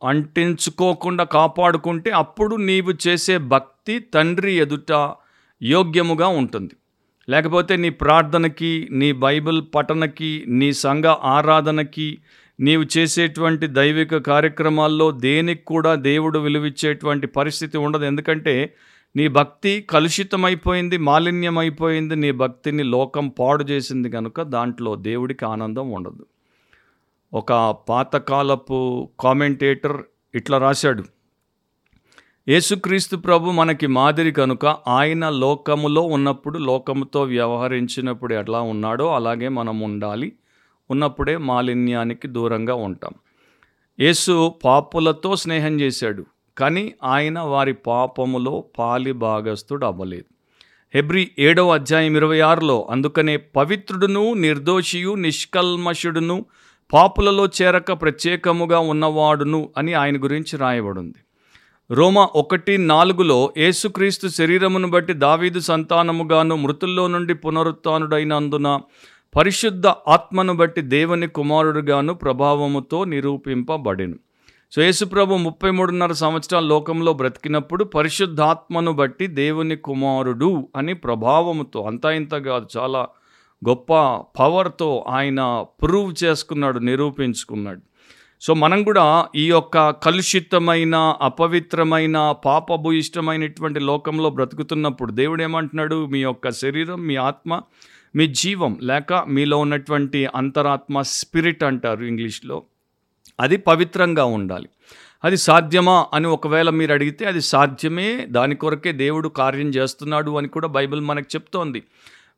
అంటించుకోకుండా 0.04 1.24
కాపాడుకుంటే 1.24 2.12
అప్పుడు 2.12 2.56
నీవు 2.56 2.94
చేసే 3.08 3.38
భక్తి 3.38 4.00
తండ్రి 4.00 4.54
ఎదుట 4.54 4.92
యోగ్యముగా 5.64 6.28
ఉంటుంది. 6.28 6.74
లేకపోతే 7.30 7.76
నీ 7.76 7.90
ప్రార్థనకి 7.90 8.88
నీ 8.92 9.12
బైబిల్ 9.12 9.62
పఠనకి 9.76 10.46
నీ 10.48 10.74
సంఘ 10.74 11.06
ఆరాధనకి 11.06 12.18
నీవు 12.60 12.86
చేసేటువంటి 12.98 13.68
దైవిక 13.68 14.18
కార్యక్రమాల్లో 14.18 15.12
దేనికి 15.12 15.66
కూడా 15.66 15.96
దేవుడు 15.96 16.40
విలువిచ్చేటువంటి 16.40 17.28
పరిస్థితి 17.28 17.78
ఉండదు. 17.78 18.06
ఎందుకంటే 18.06 18.56
నీ 19.18 19.28
భక్తి 19.28 19.88
కలుషితమైపోయింది 19.90 20.98
మాలిన్యమైపోయింది 20.98 22.16
నీ 22.16 22.32
భక్తిని 22.32 22.84
లోకం 22.84 23.30
పాడు 23.30 23.64
చేసింది 23.64 24.10
కనుక 24.10 24.42
దాంట్లో 24.42 24.96
దేవుడికి 24.96 25.46
ఆనందం 25.46 25.92
ఉండదు. 25.92 26.26
ఒక 27.34 27.76
పాతకాలపు 27.90 29.10
కామెంటేటర్ 29.20 30.04
ఇట్లా 30.36 30.58
రాశాడు 30.58 31.04
యేసుక్రీస్తు 32.50 33.16
ప్రభు 33.16 33.52
మనకి 33.52 33.88
మాదిరి 33.88 34.32
కనుక 34.32 34.66
ఆయన 34.66 35.30
లోకములో 35.30 36.02
ఉన్నప్పుడు 36.02 36.60
లోకముతో 36.60 37.22
వ్యవహరించినప్పుడు 37.24 38.34
ఎలా 38.34 38.62
ఉన్నాడో 38.62 39.16
అలాగే 39.16 39.48
మనం 39.48 39.80
ఉండాలి. 39.80 40.34
ఉన్నప్పుడే 40.90 41.38
మాలిన్యానికి 41.38 42.28
దూరంగా 42.28 42.74
ఉంటాం. 42.74 43.12
యేసు 44.00 44.54
పాపులతో 44.64 45.36
స్నేహం 45.36 45.82
చేశాడు. 45.82 46.26
కానీ 46.58 46.94
ఆయన 47.04 47.40
వారి 47.40 47.74
పాపములో 47.74 48.64
పాలి 48.80 49.12
భాగస్థుడు 49.12 49.86
అవ్వలేదు 49.86 50.26
హెబ్రి 50.96 51.32
ఏడవ 51.40 51.74
అధ్యాయం 51.74 52.16
ఇరవై 52.16 52.40
ఆరులో 52.40 52.88
అందుకనే 52.92 53.38
పవిత్రుడును 53.38 54.34
నిర్దోషియు 54.34 55.16
నిష్కల్మషుడును 55.16 56.46
పాపులలో 56.94 57.46
చేరక 57.46 57.92
ప్రత్యేకముగా 57.92 58.80
ఉన్నవాడును 58.80 59.70
అని 59.78 59.94
ఆయన 59.94 60.24
గురించి 60.24 60.58
రాయబడింది. 60.58 61.18
రోమా 61.92 62.30
ఒకటి 62.36 62.78
నాలుగులో 62.78 63.54
యేసుక్రీస్తు 63.58 64.28
శరీరమును 64.28 64.88
బట్టి 64.88 65.14
దావీదు 65.14 65.60
సంతానముగాను 65.60 66.56
మృతుల్లో 66.56 67.08
నుండి 67.08 67.34
పునరుత్నుడైనందున 67.34 68.80
పరిశుద్ధ 69.36 69.88
ఆత్మను 69.88 70.54
బట్టి 70.54 70.82
దేవుని 70.82 71.28
కుమారుడుగాను 71.28 72.14
ప్రభావముతో 72.14 73.04
నిరూపింపబడెను. 73.04 74.18
సో 74.72 74.82
యేసుప్రభు 74.82 75.36
ముప్పై 75.38 75.70
మూడున్నర 75.72 76.12
సంవత్సరాల 76.12 76.64
లోకంలో 76.64 77.14
బ్రతికినప్పుడు 77.14 77.84
పరిశుద్ధాత్మను 77.84 78.92
బట్టి 78.92 79.28
దేవుని 79.28 79.76
కుమారుడు 79.76 80.68
అని 80.76 80.94
ప్రభావంతో 80.94 81.82
అంతా 81.82 82.12
ఇంత 82.12 82.36
కాదు 82.36 82.68
చాలా 82.78 83.08
గొప్ప 83.68 83.94
పవర్తో 84.40 85.06
ఆయన 85.08 85.66
ప్రూవ్ 85.84 86.24
చేసుకున్నాడు 86.24 86.80
నిరూపించుకున్నాడు. 86.80 87.82
సో 88.42 88.54
మనం 88.54 88.84
కూడా 88.84 89.28
ఈ 89.36 89.48
యొక్క 89.50 89.90
కలుషితమైన 89.90 90.96
అపవిత్రమైన 91.22 92.18
పాపభూయిష్టమైనటువంటి 92.46 93.80
లోకంలో 93.80 94.30
బ్రతుకుతున్నప్పుడు 94.30 95.12
దేవుడు 95.12 95.44
ఏమంటున్నాడు? 95.44 96.06
మీ 96.06 96.22
యొక్క 96.22 96.52
శరీరం 96.52 97.08
మీ 97.08 97.16
ఆత్మ 97.16 97.62
మీ 98.16 98.28
జీవం 98.28 98.80
లేక 98.82 99.14
మీలో 99.28 99.58
ఉన్నటువంటి 99.58 100.26
అంతరాత్మ 100.36 101.02
స్పిరిట్ 101.02 101.64
అంటారు 101.64 102.04
ఇంగ్లీష్లో. 102.04 102.64
అది 103.40 103.58
పవిత్రంగా 103.58 104.26
ఉండాలి. 104.26 104.70
అది 105.24 105.38
సాధ్యమా 105.38 106.06
అని 106.14 106.28
ఒకవేళ 106.28 106.70
మీరు 106.70 106.94
అడిగితే 106.94 107.26
అది 107.26 107.42
సాధ్యమే 107.42 108.26
దాని 108.30 108.56
కొరకే 108.56 108.92
దేవుడు 108.92 109.30
కార్యం 109.30 109.70
చేస్తున్నాడు 109.70 110.38
అని 110.38 110.48
కూడా 110.48 110.68
బైబిల్ 110.68 111.02
మనకు 111.02 111.26
చెప్తోంది. 111.36 111.84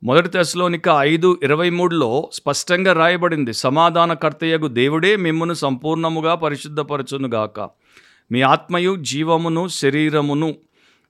మొదటి 0.03 0.29
దశలోనిక 0.36 0.89
ఐదు 1.00 1.39
ఇరవై 1.44 1.70
మూడులో 1.70 2.29
స్పష్టంగా 2.34 2.94
రాయబడింది 2.94 3.53
సమాధానకర్తయ్యకు 3.53 4.68
దేవుడే 4.68 5.15
మిమ్మను 5.15 5.53
సంపూర్ణముగా 5.53 6.36
పరిశుద్ధపరచునుగాక 6.36 7.70
మీ 8.32 8.41
ఆత్మయు 8.41 8.96
జీవమును 8.96 9.68
శరీరమును 9.68 10.56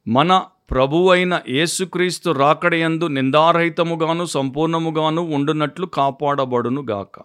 మన 0.08 0.43
ప్రభు 0.72 1.10
అయిన 1.10 1.41
యేసుక్రీస్తు 1.50 2.29
రాకడయందు 2.29 3.05
నిందారహితముగాను 3.05 4.25
సంపూర్ణముగాను 4.25 5.22
ఉండునట్లు 5.22 5.86
కాపాడబడును 5.86 6.86
గాక. 6.89 7.19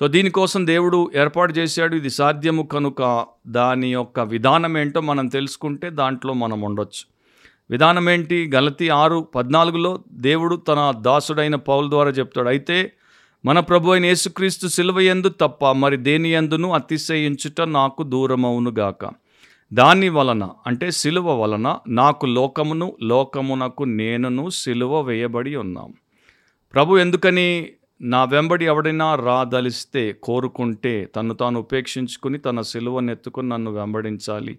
సో 0.00 0.08
దీనికోసం 0.08 0.66
దేవుడు 0.66 1.10
ఏర్పాటు 1.16 1.52
చేశాడు. 1.52 1.96
ఇది 1.96 2.10
సాధ్యము 2.10 2.62
కనుక 2.62 3.26
దాని 3.46 3.92
యొక్క 3.92 4.20
విధానం 4.20 4.78
ఏంటో 4.78 5.00
మనం 5.00 5.26
తెలుసుకుంటే 5.26 5.90
దాంట్లో 5.90 6.32
మనం 6.32 6.60
ఉండొచ్చు. 6.60 7.02
విధానం 7.70 8.10
ఏంటి? 8.10 8.50
గలతి 8.54 8.88
ఆరు 8.88 9.28
పద్నాలుగులో 9.34 10.02
దేవుడు 10.12 10.56
తన 10.56 10.94
దాసుడైన 10.98 11.54
పౌల 11.54 11.90
ద్వారా 11.90 12.10
చెప్తాడు. 12.10 12.48
అయితే 12.48 12.92
మన 13.44 13.60
ప్రభు 13.60 13.90
అయిన 13.90 14.04
యేసుక్రీస్తు 14.04 14.68
సిలువ 14.68 15.00
ఎందు 15.00 15.28
తప్ప 15.28 15.70
మరి 15.72 15.96
దేని 15.96 16.28
ఎందును 16.28 16.72
అతిశయించుట 16.72 17.60
నాకు 17.60 18.02
దూరమవునుగాక 18.02 19.10
దాని 19.72 20.08
వలన 20.08 20.48
అంటే 20.66 20.90
సిలువ 20.90 21.42
వలన 21.42 21.78
నాకు 21.88 22.26
లోకమును 22.26 22.96
లోకమునకు 23.02 23.84
నేనును 23.84 24.50
సిలువ 24.50 25.00
వేయబడి 25.00 25.56
ఉన్నాం. 25.56 25.92
ప్రభు 26.74 26.98
ఎందుకని 26.98 27.68
నా 28.00 28.24
వెంబడి 28.24 28.64
ఎవడైనా 28.64 29.14
రాదలిస్తే 29.14 30.12
కోరుకుంటే 30.12 31.04
తను 31.04 31.34
తాను 31.34 31.60
ఉపేక్షించుకుని 31.60 32.38
తన 32.38 32.60
సిలువను 32.60 33.10
ఎత్తుకుని 33.10 33.48
నన్ను 33.48 33.70
వెంబడించాలి 33.70 34.58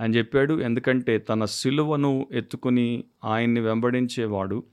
అని 0.00 0.14
చెప్పాడు. 0.14 0.60
ఎందుకంటే 0.60 1.18
తన 1.18 1.44
సిలువను 1.44 2.26
ఎత్తుకుని 2.32 3.04
ఆయన్ని 3.24 3.60
వెంబడించేవాడు 3.60 4.64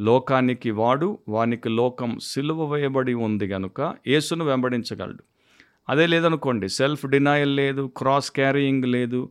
లోకానికి 0.00 0.70
వాడు 0.70 1.18
వానికి 1.28 1.68
లోకం 1.68 2.18
సిలువ 2.22 2.72
వేయబడి 2.72 3.14
ఉంది 3.14 3.46
గనుక 3.46 3.94
యేసును 4.06 4.44
వెంబడించగలడు. 4.44 5.22
అదే 5.88 6.06
లేదనుకోండి 6.06 6.68
సెల్ఫ్ 6.68 7.06
డినాయల్ 7.06 7.56
లేదు 7.56 7.92
క్రాస్ 7.96 8.30
క్యారీయింగ్ 8.30 8.84
లేదు. 8.84 9.30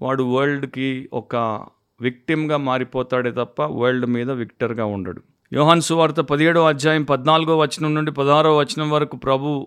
వాడు 0.00 0.22
వరల్డ్కి 0.22 1.08
ఒక 1.12 1.64
విక్టిమ్గా 2.00 2.56
మారిపోతాడే 2.56 3.30
తప్ప 3.30 3.62
వరల్డ్ 3.62 4.06
మీద 4.06 4.30
విక్టర్గా 4.30 4.84
ఉండడు. 4.84 5.22
యోహాన్ 5.52 5.80
సువార్త 5.80 6.20
పదిహేడో 6.20 6.64
అధ్యాయం 6.64 7.02
పద్నాలుగో 7.02 7.58
వచనం 7.58 7.94
నుండి 7.94 8.10
పదహారో 8.10 8.56
వచనం 8.58 8.90
వరకు 8.90 9.16
ప్రభు 9.16 9.66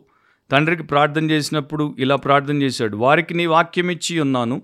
తండ్రికి 0.52 0.84
ప్రార్థన 0.84 1.32
చేసినప్పుడు 1.32 1.96
ఇలా 2.00 2.15
ప్రార్థన 2.15 2.62
చేశాడు. 2.62 2.98
వారికి 2.98 3.34
నీ 3.34 3.46
వాక్యం 3.46 3.89
ఇచ్చి 3.89 4.20
ఉన్నాను. 4.20 4.62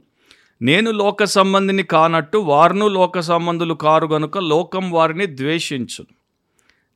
నేను 0.62 0.92
లోక 0.92 1.24
సంబంధిని 1.24 1.84
కానట్టు 1.84 2.38
వారును 2.38 2.88
లోక 2.88 3.20
సంబంధులు 3.20 3.74
కారు 3.74 4.08
గనుక 4.08 4.38
లోకం 4.38 4.92
వారిని 4.92 5.26
ద్వేషించును. 5.26 6.14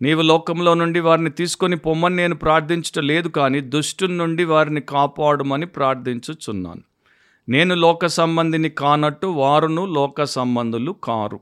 నీవు 0.02 0.22
లోకంలో 0.22 0.74
నుండి 0.74 1.00
వారిని 1.00 1.30
తీసుకొని 1.30 1.76
పొమ్మని 1.76 2.16
నేను 2.16 2.36
ప్రార్థించటం 2.36 3.04
లేదు 3.04 3.28
కానీ 3.28 3.62
దుష్టుని 3.62 4.18
నుండి 4.18 4.44
వారిని 4.44 4.82
కాపాడమని 4.82 5.66
ప్రార్థించుచున్నాను. 5.66 6.82
నేను 7.50 7.76
లోక 7.76 8.06
సంబంధిని 8.06 8.70
కానట్టు 8.70 9.28
వారును 9.28 9.86
లోక 9.86 10.24
సంబంధులు 10.24 10.92
కారు 11.04 11.40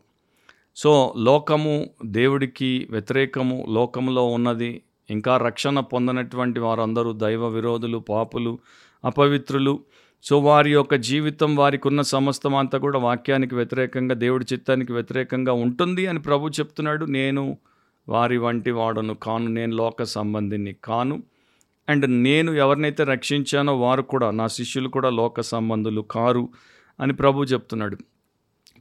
సో 0.80 1.13
లోకము 1.18 1.90
దేవుడికి 2.06 2.88
వ్యతిరేకము 2.92 3.66
లోకంలో 3.70 4.28
ఉన్నది 4.28 4.82
ఇంకా 5.10 5.38
రక్షణ 5.38 5.80
పొందనటువంటి 5.80 6.60
వారందరూ 6.60 7.13
దైవ 7.13 7.48
విరోధులు 7.48 7.98
పాపులు 7.98 8.60
అపవిత్రులు. 9.06 9.80
సో 10.24 10.40
వారి 10.40 10.72
యొక్క 10.72 10.96
జీవితం 10.96 11.56
వారికి 11.56 11.88
ఉన్న 11.88 12.02
సమస్తం 12.02 12.56
అంతా 12.56 12.78
కూడా 12.78 13.00
వాక్యానికి 13.00 13.56
వ్యతిరేకంగా 13.56 14.16
దేవుడి 14.16 14.46
చిత్తానికి 14.54 14.94
వ్యతిరేకంగా 14.94 15.54
ఉంటుంది 15.54 16.08
అని 16.08 16.20
ప్రభు 16.20 16.48
చెప్తున్నాడు. 16.48 17.06
నేను 17.06 17.58
వారి 18.10 18.38
వంటి 18.38 18.72
వాడను 18.72 19.13
కాను 19.13 19.48
నేను 19.48 19.76
లోక 19.76 20.04
సంబంధిని 20.04 20.76
కాను. 20.84 21.24
అండ్ 21.90 22.24
నేను 22.24 22.52
ఎవరినైతే 22.52 23.04
రక్షించానో 23.04 23.80
వారు 23.80 24.02
కూడా 24.02 24.32
నా 24.32 24.48
శిష్యులు 24.48 24.90
కూడా 24.90 25.10
లోక 25.10 25.42
సంబంధులు 25.42 26.02
కారు 26.02 26.50
అని 27.00 27.13
ప్రభు 27.13 27.44
చెప్తున్నాడు. 27.44 27.98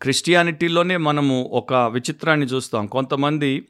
క్రిస్టియానిటీలోనే 0.03 0.97
మనము 0.97 1.43
ఒక 1.43 1.75
విచిత్రాన్ని 1.75 2.47
చూస్తాం. 2.47 2.87
కొంతమంది 2.87 3.69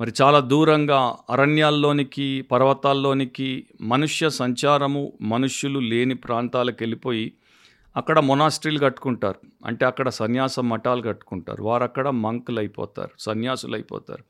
మరి 0.00 0.12
చాలా 0.22 0.40
దూరంగా 0.40 1.16
అరణ్యాల్లోనికి 1.30 2.42
పర్వతాల్లోనికి 2.42 3.66
మనుష్య 3.80 4.30
సంచారము 4.30 5.12
మనుష్యులు 5.20 5.78
లేని 5.78 6.14
ప్రాంతాలకు 6.14 6.76
వెళ్ళిపోయి 6.80 7.32
అక్కడ 7.96 8.18
మొనాస్ట్రీలు 8.18 8.78
కట్టుకుంటారు. 8.78 9.66
అంటే 9.66 9.86
అక్కడ 9.86 10.08
సన్యాస 10.08 10.60
మఠాలు 10.60 11.02
కట్టుకుంటారు. 11.02 11.62
వారు 11.62 11.82
అక్కడ 11.82 12.08
మంకులు 12.08 12.58
అయిపోతారు 12.58 13.10
సన్యాసులు 13.18 13.74
అయిపోతారు. 13.74 14.24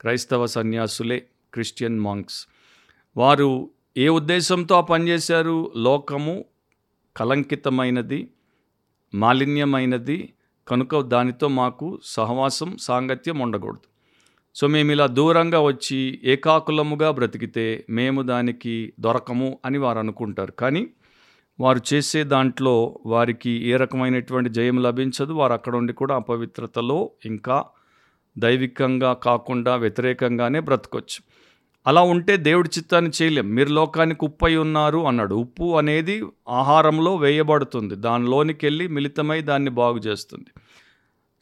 క్రైస్తవ 0.00 0.46
సన్యాసులే 0.46 1.26
క్రిస్టియన్ 1.54 2.00
మాంక్స్ 2.00 2.46
వారు 3.16 3.70
ఏ 3.96 4.08
ఉద్దేశంతో 4.08 4.74
ఆ 4.74 4.80
పనిచేశారు 4.80 5.72
లోకము 5.76 6.44
కలంకితమైనది 7.16 8.28
మాలిన్యమైనది 9.14 10.32
కనుక 10.68 11.00
దానితో 11.00 11.48
మాకు 11.48 12.00
సహవాసం 12.04 12.76
సాంగత్యం 12.76 13.38
ఉండకూడదు. 13.38 13.94
సో 14.54 14.66
మేము 14.66 14.90
ఇలా 14.90 15.06
దూరంగా 15.06 15.60
వచ్చి 15.60 16.20
ఏకాకులముగా 16.24 17.10
బ్రతికితే 17.10 17.86
మేము 17.90 18.22
దానికి 18.22 18.92
దొరకము 19.00 19.58
అని 19.64 19.78
వారు 19.78 19.98
అనుకుంటారు. 19.98 20.52
కానీ 20.52 20.86
వారు 21.60 21.80
చేసే 21.94 22.24
దాంట్లో 22.24 22.98
వారికి 23.06 23.50
ఏ 23.50 23.76
రకమైనటువంటి 23.76 24.50
జయం 24.50 24.82
లభించదు. 24.82 25.32
వారు 25.32 25.52
అక్కడ 25.52 25.76
ఉండి 25.76 25.92
కూడా 25.92 26.16
అపవిత్రతలో 26.16 27.10
ఇంకా 27.24 27.64
దైవికంగా 28.38 29.12
కాకుండా 29.12 29.76
వ్యతిరేకంగానే 29.76 30.60
బ్రతకొచ్చు. 30.60 31.33
అలా 31.86 32.02
ఉంటే 32.02 32.36
దేవుడి 32.36 32.68
చిత్తాన్ని 32.78 33.10
చేయలేం. 33.22 33.48
మీరు 33.48 33.68
లోకానికి 33.68 34.24
ఉప్పై 34.24 34.56
ఉన్నారు 34.56 35.06
అన్నాడు. 35.06 35.34
ఉప్పు 35.34 35.78
అనేది 35.78 36.24
ఆహారంలో 36.48 37.16
వేయబడుతుంది. 37.16 37.94
దానిలోనికి 37.94 38.66
వెళ్ళి 38.66 38.88
మిళితమై 38.88 39.40
దాన్ని 39.40 39.70
బాగు 39.70 39.98
చేస్తుంది. 39.98 40.46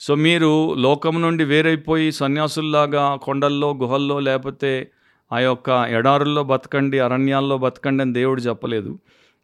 సో 0.00 0.14
మీరు 0.14 0.74
లోకం 0.74 1.22
నుండి 1.22 1.44
వేరైపోయి 1.44 2.12
సన్యాసుల్లాగా 2.12 3.16
కొండల్లో 3.22 3.74
గుహల్లో 3.74 4.20
లేకపోతే 4.20 4.90
ఆ 5.32 5.38
యొక్క 5.38 5.70
ఎడారుల్లో 5.70 6.44
బతకండి 6.44 6.98
అరణ్యాల్లో 6.98 7.58
బతకండి 7.58 8.02
అని 8.02 8.12
దేవుడు 8.12 8.40
చెప్పలేదు. 8.40 8.98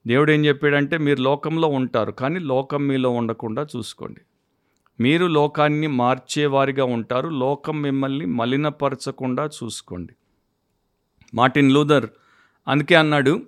దేవుడు 0.06 0.32
ఏం 0.32 0.44
చెప్పాడంటే 0.46 0.98
మీరు 0.98 1.20
లోకంలో 1.20 1.68
ఉంటారు 1.68 2.12
కానీ 2.12 2.38
లోకం 2.38 2.86
మీలో 2.86 3.10
ఉండకుండా 3.10 3.66
చూసుకోండి. 3.76 4.20
మీరు 5.00 5.26
లోకాన్ని 5.26 5.86
మార్చేవారిగా 5.86 6.84
ఉంటారు. 6.84 7.28
లోకం 7.28 7.82
మిమ్మల్ని 7.82 8.26
మలినపరచకుండా 8.26 9.46
చూసుకోండి. 9.46 10.12
Martin 11.34 11.72
Luther. 11.72 12.06
అందుకే 12.68 12.94
అన్నాడు 12.94 13.42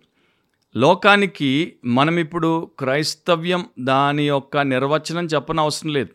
లోకానికి 0.76 1.72
మనం 1.84 2.18
ఇప్పుడు 2.18 2.70
క్రైస్తవ్యం 2.78 3.66
దాని 3.78 4.28
యొక్క 4.28 4.58
నిర్వచనం 4.58 5.26
చెప్పనవసరం 5.26 5.92
లేదు. 5.92 6.08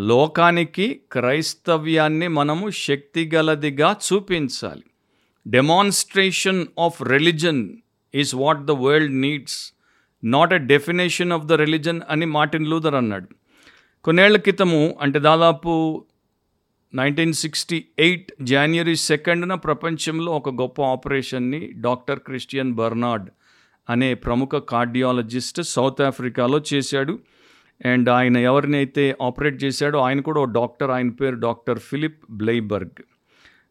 లోకానికి 0.00 1.00
క్రైస్తవ్యాన్ని 1.12 2.28
మనము 2.28 2.70
శక్తిగలదిగా 2.70 3.96
చూపించాలి. 4.12 4.82
Demonstration 5.46 6.66
of 6.78 7.02
religion 7.02 7.68
is 8.14 8.34
what 8.34 8.64
the 8.64 8.70
world 8.70 9.20
needs 9.20 9.72
not 10.24 10.54
a 10.54 10.58
definition 10.58 11.32
of 11.32 11.44
the 11.44 11.52
religion 11.52 12.00
అని 12.08 12.26
మార్టిన్ 12.26 12.66
లూథర్ 12.66 12.94
అన్నాడు. 12.94 13.28
కొన్నేళ్ళ 14.04 14.36
క్రితము 14.36 14.98
అంటే 15.00 15.18
దాదాపు 15.18 16.04
నైన్టీన్ 16.94 17.32
సిక్స్టీ 17.32 17.84
ఎయిట్ 17.98 18.32
జనవరి 18.42 18.96
సెకండ్న 18.96 19.54
ప్రపంచంలో 19.54 20.32
ఒక 20.32 20.48
గొప్ప 20.48 20.82
ఆపరేషన్ని 20.82 21.70
డాక్టర్ 21.74 22.18
క్రిస్టియన్ 22.18 22.72
బర్నార్డ్ 22.72 23.28
అనే 23.90 24.14
ప్రముఖ 24.14 24.48
కార్డియాలజిస్ట్ 24.54 25.62
సౌత్ 25.62 26.00
ఆఫ్రికాలో 26.00 26.62
చేశాడు. 26.74 27.18
అండ్ 27.86 28.08
ఆయన 28.08 28.36
ఎవరినైతే 28.36 29.16
ఆపరేట్ 29.22 29.64
చేశాడో 29.64 29.98
ఆయన 29.98 30.20
కూడా 30.20 30.40
ఓ 30.40 30.44
డాక్టర్. 30.44 30.90
ఆయన 30.90 31.10
పేరు 31.10 31.34
డాక్టర్ 31.34 31.78
ఫిలిప్ 31.78 32.20
బ్లైబర్గ్ 32.30 33.02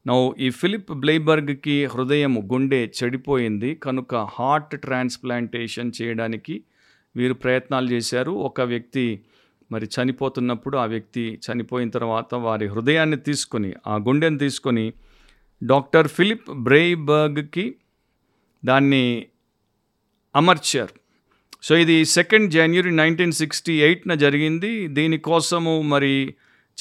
నౌ 0.07 0.31
ఈ 0.39 0.49
ఫిలిప్ 0.49 0.91
బ్లైబర్గ్కి 0.91 1.85
హృదయం 1.85 2.53
గుండె 2.53 2.89
చెడిపోయింది. 3.03 3.75
కనుక 3.75 4.15
హార్ట్ 4.15 4.81
ట్రాన్స్ప్లాంటేషన్ 4.81 5.91
చేయడానికి 6.01 6.63
వీరు 7.15 7.33
ప్రయత్నాలు 7.33 7.87
చేశారు. 7.87 8.31
ఒక 8.31 8.61
వ్యక్తి 8.61 9.19
మరి 9.71 9.85
చనిపోతున్నప్పుడు 9.85 10.77
ఆ 10.77 10.85
వ్యక్తి 10.85 11.39
చనిపోయిన 11.45 11.89
తర్వాత 11.89 12.35
వారి 12.35 12.67
హృదయాన్ని 12.67 13.17
తీసుకొని 13.17 13.73
ఆ 13.87 13.95
గుండెని 13.95 14.37
తీసుకొని 14.37 14.93
డాక్టర్ 15.63 16.07
ఫిలిప్ 16.07 16.49
బ్రేబర్గ్కి 16.51 17.75
దాన్ని 18.65 19.25
అమర్చారు. 20.35 20.99
సో 21.63 21.75
ఇది 21.75 22.05
సెకండ్ 22.05 22.51
జనవరి 22.51 22.91
నైన్టీన్ 22.91 23.31
సిక్స్టీ 23.31 23.81
ఎయిట్న 23.81 24.13
జరిగింది. 24.13 24.87
దీనికోసము 24.87 25.81
మరి 25.81 26.35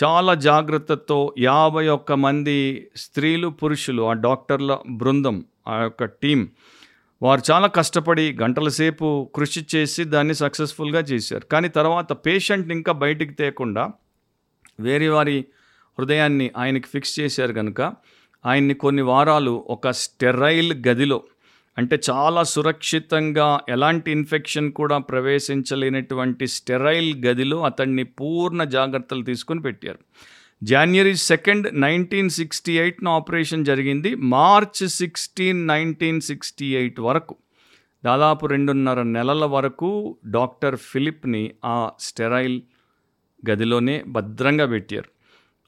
చాలా 0.04 0.34
జాగ్రత్తతో 0.34 1.34
యాభై 1.38 1.88
ఒక్క 1.88 2.12
మంది 2.12 2.88
స్త్రీలు 2.96 3.48
పురుషులు 3.48 4.02
ఆ 4.02 4.12
డాక్టర్ల 4.12 4.78
బృందం 4.90 5.44
ఆ 5.68 5.82
యొక్క 5.82 6.04
టీం 6.04 6.48
వారు 7.22 7.42
చాలా 7.50 7.66
కష్టపడి 7.66 8.38
గంటల 8.42 8.68
సేపు 8.68 9.30
కృషి 9.34 9.66
చేసి 9.74 10.04
దాన్ని 10.04 10.34
సక్సెస్ఫుల్గా 10.34 11.00
చేశారు. 11.00 11.46
కానీ 11.46 11.68
తర్వాత 11.68 12.12
పేషెంట్ 12.12 12.72
ఇంకా 12.72 12.92
బయటికి 12.92 13.34
తేకుండా 13.34 13.90
వేరే 14.80 15.08
వారి 15.08 15.44
హృదయాన్ని 15.98 16.50
ఆయనకి 16.56 16.88
ఫిక్స్ 16.88 17.20
చేశారు 17.20 17.52
కనుక 17.52 17.80
ఆయన్ని 18.46 18.74
కొన్ని 18.74 19.02
వారాలు 19.02 19.64
ఒక 19.68 19.90
స్టెరైల్ 19.90 20.88
గదిలో 20.88 21.22
అంటే 21.78 22.00
చాలా 22.10 22.42
సురక్షితంగా 22.42 23.60
ఎలాంటి 23.68 24.10
ఇన్ఫెక్షన్ 24.10 24.72
కూడా 24.72 24.98
ప్రవేశించలేనటువంటి 24.98 26.46
స్టెరైల్ 26.46 27.24
గదిలో 27.24 27.64
అతన్ని 27.64 28.04
పూర్ణ 28.04 28.64
జాగ్రత్తలు 28.64 29.22
తీసుకొని 29.22 29.62
పెట్టారు. 29.62 29.98
జనవరి 30.62 31.16
సెకండ్ 31.16 31.80
నైన్టీన్ 31.80 32.30
సిక్స్టీ 32.30 32.78
ఎయిట్న 32.78 33.08
ఆపరేషన్ 33.08 33.64
జరిగింది. 33.64 34.14
March 34.14 34.88
sixteen 34.88 35.66
nineteen 35.66 36.20
sixty 36.20 36.66
eight 36.66 37.00
వరకు. 37.00 37.36
దాదాపు 38.04 38.46
రెండున్నర 38.46 39.02
నెలల 39.02 39.44
వరకు 39.44 40.18
డాక్టర్ 40.26 40.76
ఫిలిప్ని 40.76 41.50
ఆ 41.64 41.90
స్టెరైల్ 42.00 42.60
గదిలోనే 43.50 44.04
భద్రంగా 44.06 44.66
పెట్టారు. 44.66 45.08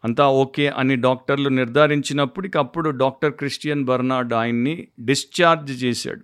అంతా 0.05 0.29
ఓకే 0.29 0.69
అని 0.69 0.97
డాక్టర్లు 0.97 1.49
నిర్ధారించినప్పటికప్పుడు 1.49 2.91
డాక్టర్ 2.91 3.33
క్రిస్టియన్ 3.33 3.85
బర్నాడ్ 3.85 4.35
ఆయన్ని 4.35 4.89
డిశ్చార్జ్ 5.01 5.85
చేశాడు. 5.85 6.21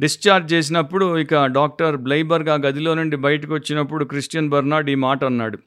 డిశ్చార్జ్ 0.00 0.52
చేసినప్పుడు 0.52 1.18
ఇక 1.18 1.46
డాక్టర్ 1.46 1.96
బ్లైబర్గ్ 1.96 2.48
ఆ 2.48 2.54
గదిలో 2.54 2.94
నుండి 2.94 3.16
బయటకు 3.16 3.54
వచ్చినప్పుడు 3.54 4.04
క్రిస్టియన్ 4.04 4.48
బర్నాడ్ 4.48 4.90
ఈ 4.90 4.94
మాట 4.94 5.24
అన్నాడు. 5.24 5.58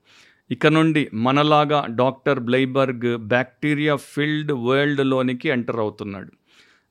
ఇక 0.51 0.67
నుండి 0.67 1.09
మనలాగా 1.13 1.85
డాక్టర్ 1.89 2.39
బ్లైబర్గ్ 2.39 3.17
బ్యాక్టీరియా 3.17 3.95
ఫిల్డ్ 3.95 4.51
వరల్డ్లోనికి 4.51 5.49
ఎంటర్ 5.49 5.79
అవుతున్నాడు. 5.79 6.31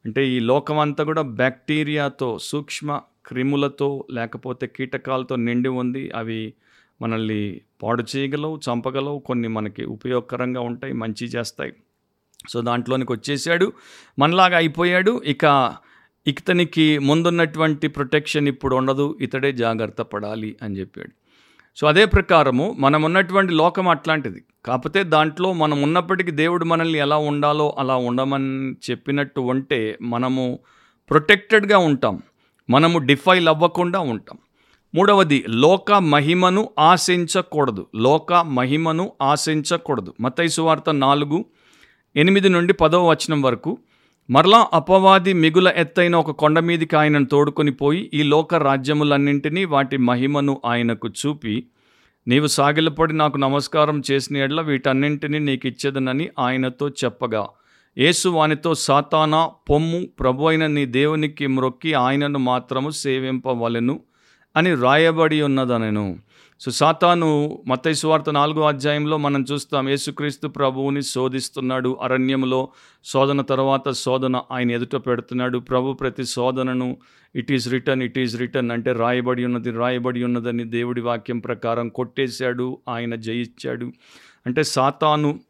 అంటే 0.04 0.28
ఈ 0.28 0.38
లోకం 0.40 0.78
అంతా 0.78 1.04
కూడా 1.04 1.22
బ్యాక్టీరియాతో 1.22 2.38
సూక్ష్మ 2.38 3.00
క్రిములతో 3.26 4.04
లేకపోతే 4.10 4.66
కీటకాలతో 4.66 5.36
నిండి 5.36 5.68
ఉంది. 5.68 6.10
అవి 6.14 6.54
మనల్ని 7.02 7.60
పాడు 7.82 8.04
చేయగలవు 8.16 8.60
చంపగలవు 8.70 9.18
కొన్ని 9.18 9.48
మనకి 9.48 9.84
ఉపయోగకరంగా 9.84 10.60
ఉంటాయి 10.60 10.92
మంచి 10.92 11.26
చేస్తాయి. 11.26 11.72
సో 12.48 12.60
దాంట్లోనికి 12.60 13.12
వచ్చేసాడు 13.12 13.72
మనలాగా 14.18 14.56
అయిపోయాడు. 14.56 15.22
ఇక 15.26 15.74
ఇతనికి 16.26 16.98
ముందున్నటువంటి 16.98 17.88
ప్రొటెక్షన్ 17.88 18.48
ఇప్పుడు 18.48 18.76
ఉండదు 18.76 19.18
ఇతడే 19.20 19.52
జాగ్రత్త 19.52 20.02
పడాలి 20.02 20.56
అని 20.62 20.74
చెప్పాడు. 20.80 21.17
సో 21.80 21.86
అదే 21.86 22.04
ప్రకారము 22.04 22.76
మనం 22.78 23.02
ఉన్నటువంటి 23.02 23.52
లోకం 23.52 23.88
అట్లాంటిది. 23.88 24.44
కాకపోతే 24.64 25.02
దాంట్లో 25.02 25.52
మనం 25.52 25.82
ఉన్నప్పటికీ 25.82 26.30
దేవుడు 26.30 26.64
మనల్ని 26.64 26.98
ఎలా 26.98 27.16
ఉండాలో 27.16 27.76
అలా 27.78 27.96
ఉండమని 27.96 28.72
చెప్పినట్టు 28.90 29.40
ఉంటే 29.40 29.98
మనము 30.02 30.58
ప్రొటెక్టెడ్గా 31.10 31.78
ఉంటాం. 31.78 32.22
మనము 32.70 32.98
డిఫైల్ 32.98 33.48
అవ్వకుండా 33.48 34.00
ఉంటాం. 34.00 34.38
మూడవది 34.94 35.44
లోక 35.48 35.92
మహిమను 35.92 36.70
ఆశించకూడదు. 36.78 37.86
లోక 37.94 38.32
మహిమను 38.32 39.12
ఆశించకూడదు. 39.22 40.14
మతైసు 40.20 40.62
వార్త 40.62 40.90
నాలుగు 40.90 41.44
ఎనిమిది 42.16 42.48
నుండి 42.48 42.72
పదవ 42.72 43.10
వచనం 43.10 43.42
వరకు 43.42 43.78
మరలా 44.28 44.68
అపవాది 44.72 45.32
మిగుల 45.32 45.72
ఎత్తైన 45.76 46.16
ఒక 46.16 46.30
కొండ 46.30 46.58
మీదికి 46.58 46.96
ఆయనను 46.96 47.26
తోడుకొని 47.26 47.70
పోయి 47.72 48.10
ఈ 48.14 48.22
లోక 48.22 48.54
రాజ్యములన్నింటినీ 48.54 49.64
వాటి 49.64 49.96
మహిమను 49.98 50.60
ఆయనకు 50.64 51.08
చూపి 51.08 51.54
నీవు 52.26 52.46
సాగిలపడి 52.46 53.12
నాకు 53.12 53.36
నమస్కారం 53.36 54.02
చేసిన 54.10 54.36
ఎడ్ల 54.36 54.60
వీటన్నింటినీ 54.60 55.38
నీకు 55.38 55.66
ఇచ్చేదనని 55.66 56.26
ఆయనతో 56.38 56.88
చెప్పగా 56.88 57.44
యేసు 57.96 58.28
వానితో 58.28 58.74
సాతానా 58.74 59.40
పొమ్ము 59.70 60.00
ప్రభు 60.20 60.44
అయిన 60.44 60.66
నీ 60.66 60.84
దేవునికి 60.90 61.46
మ్రొక్కి 61.46 61.94
ఆయనను 61.94 62.38
మాత్రము 62.38 62.90
సేవింపవలెను 62.90 63.96
అని 64.56 64.74
రాయబడి 64.74 65.42
ఉన్నదనెను. 65.42 66.06
సో 66.60 66.70
సాతాను 66.70 67.62
మత్తయి 67.66 67.94
సువార్త 67.94 68.30
నాలుగో 68.30 68.62
అధ్యాయంలో 68.62 69.16
మనం 69.16 69.42
చూస్తాం 69.52 69.88
యేసుక్రీస్తు 69.88 70.46
ప్రభువుని 70.48 71.02
శోధిస్తున్నాడు 71.02 71.98
అరణ్యంలో 72.02 72.68
శోధన 73.04 73.40
తర్వాత 73.40 73.90
శోధన 73.90 74.42
ఆయన 74.52 74.70
ఎదుట 74.70 74.96
పెడుతున్నాడు. 74.96 75.58
ప్రభు 75.58 75.92
ప్రతి 75.92 76.24
శోధనను 76.24 76.96
it 77.34 77.52
is 77.52 77.68
written 77.68 78.02
it 78.02 78.18
is 78.18 78.36
written 78.36 78.70
అంటే 78.70 78.92
రాయబడి 78.92 79.44
ఉన్నది 79.44 79.70
రాయబడి 79.70 80.24
ఉన్నదని 80.24 80.64
దేవుడి 80.64 81.00
వాక్యం 81.00 81.38
ప్రకారం 81.38 81.88
కొట్టేశాడు 81.88 82.78
ఆయన 82.88 83.14
జయించాడు. 83.14 83.92
అంటే 84.46 84.62
సాతాను 84.62 85.40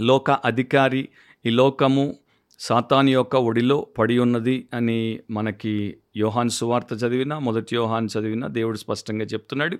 లోక 0.00 0.30
అధికారి 0.30 1.08
ఈ 1.46 1.50
లోకము 1.50 2.14
సాతాన్ 2.58 3.08
యొక్క 3.08 3.36
ఒడిలో 3.36 3.86
పడి 3.98 4.18
ఉన్నది 4.18 4.68
అని 4.74 5.20
మనకి 5.30 5.96
యోహాన్ 6.16 6.50
సువార్త 6.50 6.94
చదివినా 6.94 7.38
మొదటి 7.38 7.76
యోహాన్ 7.76 8.08
చదివినా 8.18 8.46
దేవుడు 8.46 8.76
స్పష్టంగా 8.76 9.24
చెప్తున్నాడు. 9.24 9.78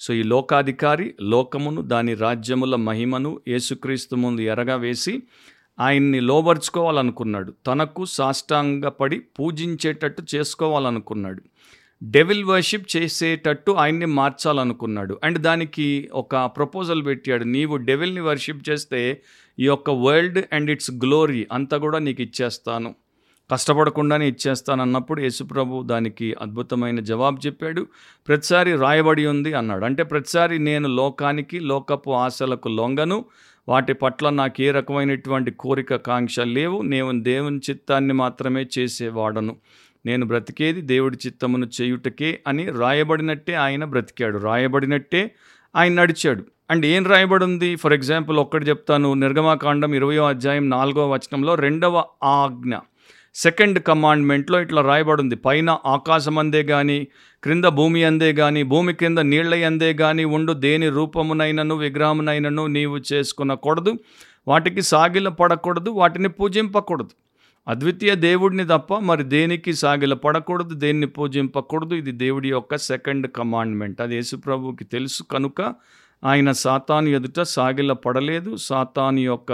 సో 0.00 0.14
ఈ 0.14 0.22
లోకాధికారి 0.22 1.14
లోకమును 1.20 1.82
దాని 1.82 2.14
రాజ్యముల 2.14 2.76
మహిమను 2.76 3.40
యేసుక్రీస్తు 3.48 4.16
ముందు 4.16 4.40
ఎరగా 4.40 4.76
వేసి 4.76 5.22
ఆయన్ని 5.80 6.20
లోబర్చుకోవాలనుకున్నాడు. 6.20 7.54
తనకు 7.66 8.04
సాష్టాంగపడి 8.04 9.18
పూజించేటట్టు 9.18 10.22
చేసుకోవాలనుకున్నాడు. 10.34 11.42
డెవిల్ 12.02 12.44
వర్షిప్ 12.44 12.96
చేసేటట్టు 12.96 13.72
ఆయన్ని 13.72 14.06
మార్చాలనుకున్నాడు. 14.06 15.20
అండ్ 15.24 15.38
దానికి 15.38 16.10
ఒక 16.12 16.36
ప్రపోజల్ 16.36 17.06
పెట్టాడు. 17.06 17.44
నీవు 17.44 17.76
డెవిల్ని 17.76 18.20
వర్షిప్ 18.20 18.68
చేస్తే 18.70 19.22
ఈ 19.58 19.64
యొక్క 19.64 19.90
వరల్డ్ 19.90 20.44
అండ్ 20.52 20.70
ఇట్స్ 20.70 20.90
గ్లోరీ 20.90 21.46
అంతా 21.52 21.76
కూడా 21.78 21.98
నీకు 21.98 22.22
ఇచ్చేస్తాను. 22.22 22.94
కష్టపడకుండానే 23.52 24.28
ఇచ్చేస్తాను 24.28 24.82
అన్నప్పుడు 24.82 25.20
యేసుప్రభు 25.20 25.82
దానికి 25.82 26.34
అద్భుతమైన 26.42 27.00
జవాబు 27.00 27.46
చెప్పాడు. 27.46 27.86
ప్రతిసారి 28.28 28.76
రాయబడి 28.76 29.26
ఉంది 29.26 29.52
అన్నాడు. 29.52 29.84
అంటే 29.84 30.02
ప్రతిసారి 30.02 30.58
నేను 30.58 30.88
లోకానికి 30.88 31.60
లోకపు 31.60 32.10
ఆశలకు 32.10 32.68
లొంగను. 32.68 33.24
వాటి 33.68 33.92
పట్ల 33.92 34.30
నాకు 34.30 34.62
ఏ 34.62 34.70
రకమైనటువంటి 34.70 35.50
కోరిక 35.50 35.96
కాంక్ష 35.96 36.40
లేవు. 36.40 36.82
నేను 36.82 37.22
దేవుని 37.22 37.60
చిత్తాన్ని 37.70 38.14
మాత్రమే 38.14 38.66
చేసేవాడను. 38.78 39.56
నేను 40.06 40.26
బ్రతికేది 40.26 40.80
దేవుడి 40.80 41.18
చిత్తమును 41.26 41.66
చేయుటకే 41.80 42.40
అని 42.46 42.70
రాయబడినట్టే 42.70 43.54
ఆయన 43.54 43.84
బ్రతికాడు. 43.84 44.38
రాయబడినట్టే 44.38 45.34
ఆయన 45.76 45.92
నడిచాడు. 45.92 46.44
అండ్ 46.70 46.86
ఏం 46.86 47.06
రాయబడి 47.06 47.44
ఉంది 47.44 47.76
ఫర్ 47.76 47.92
ఎగ్జాంపుల్ 47.92 48.38
ఒక్కటి 48.38 48.64
చెప్తాను. 48.64 49.14
నిర్గమాకాండం 49.14 49.94
ఇరవయో 49.94 50.26
అధ్యాయం 50.26 50.70
నాలుగో 50.70 51.10
వచనంలో 51.10 51.54
రెండవ 51.54 52.04
ఆజ్ఞ. 52.24 52.74
సెకండ్ 53.42 53.78
కమాండ్మెంట్లో 53.82 54.60
ఇట్లా 54.60 54.82
రాయబడి 54.82 55.22
ఉంది 55.22 55.36
పైన 55.36 55.78
ఆకాశం 55.86 56.38
అందే 56.38 56.62
కానీ 56.64 56.98
క్రింద 57.42 57.64
భూమి 57.64 58.04
అందే 58.04 58.32
కానీ 58.32 58.62
భూమి 58.62 58.92
కింద 58.94 59.18
నీళ్ళ 59.18 59.54
అందే 59.64 59.94
కానీ 59.94 60.24
ఉండు 60.24 60.52
దేని 60.52 60.88
రూపమునైనను 60.88 61.74
విగ్రహమునైనను 61.74 62.66
నీవు 62.66 62.98
చేసుకునకూడదు. 63.12 63.92
వాటికి 64.48 64.82
సాగిల 64.82 65.28
పడకూడదు 65.28 65.90
వాటిని 65.90 66.28
పూజింపకూడదు. 66.28 67.10
అద్వితీయ 67.68 68.14
దేవుడిని 68.14 68.66
తప్ప 68.66 68.98
మరి 68.98 69.24
దేనికి 69.24 69.72
సాగిల 69.74 70.14
పడకూడదు 70.14 70.74
దేన్ని 70.74 71.06
పూజింపకూడదు? 71.06 71.94
ఇది 71.94 72.12
దేవుడి 72.12 72.48
యొక్క 72.50 72.76
సెకండ్ 72.76 73.26
కమాండ్మెంట్. 73.30 74.00
అది 74.00 74.14
యేసుప్రభుకి 74.14 74.84
తెలుసు 74.84 75.22
కనుక 75.22 75.74
ఆయన 76.24 76.52
సాతాను 76.52 77.08
ఎదుట 77.08 77.40
సాగిల 77.40 77.92
పడలేదు. 77.92 78.56
సాతాను 78.56 79.18
యొక్క 79.20 79.52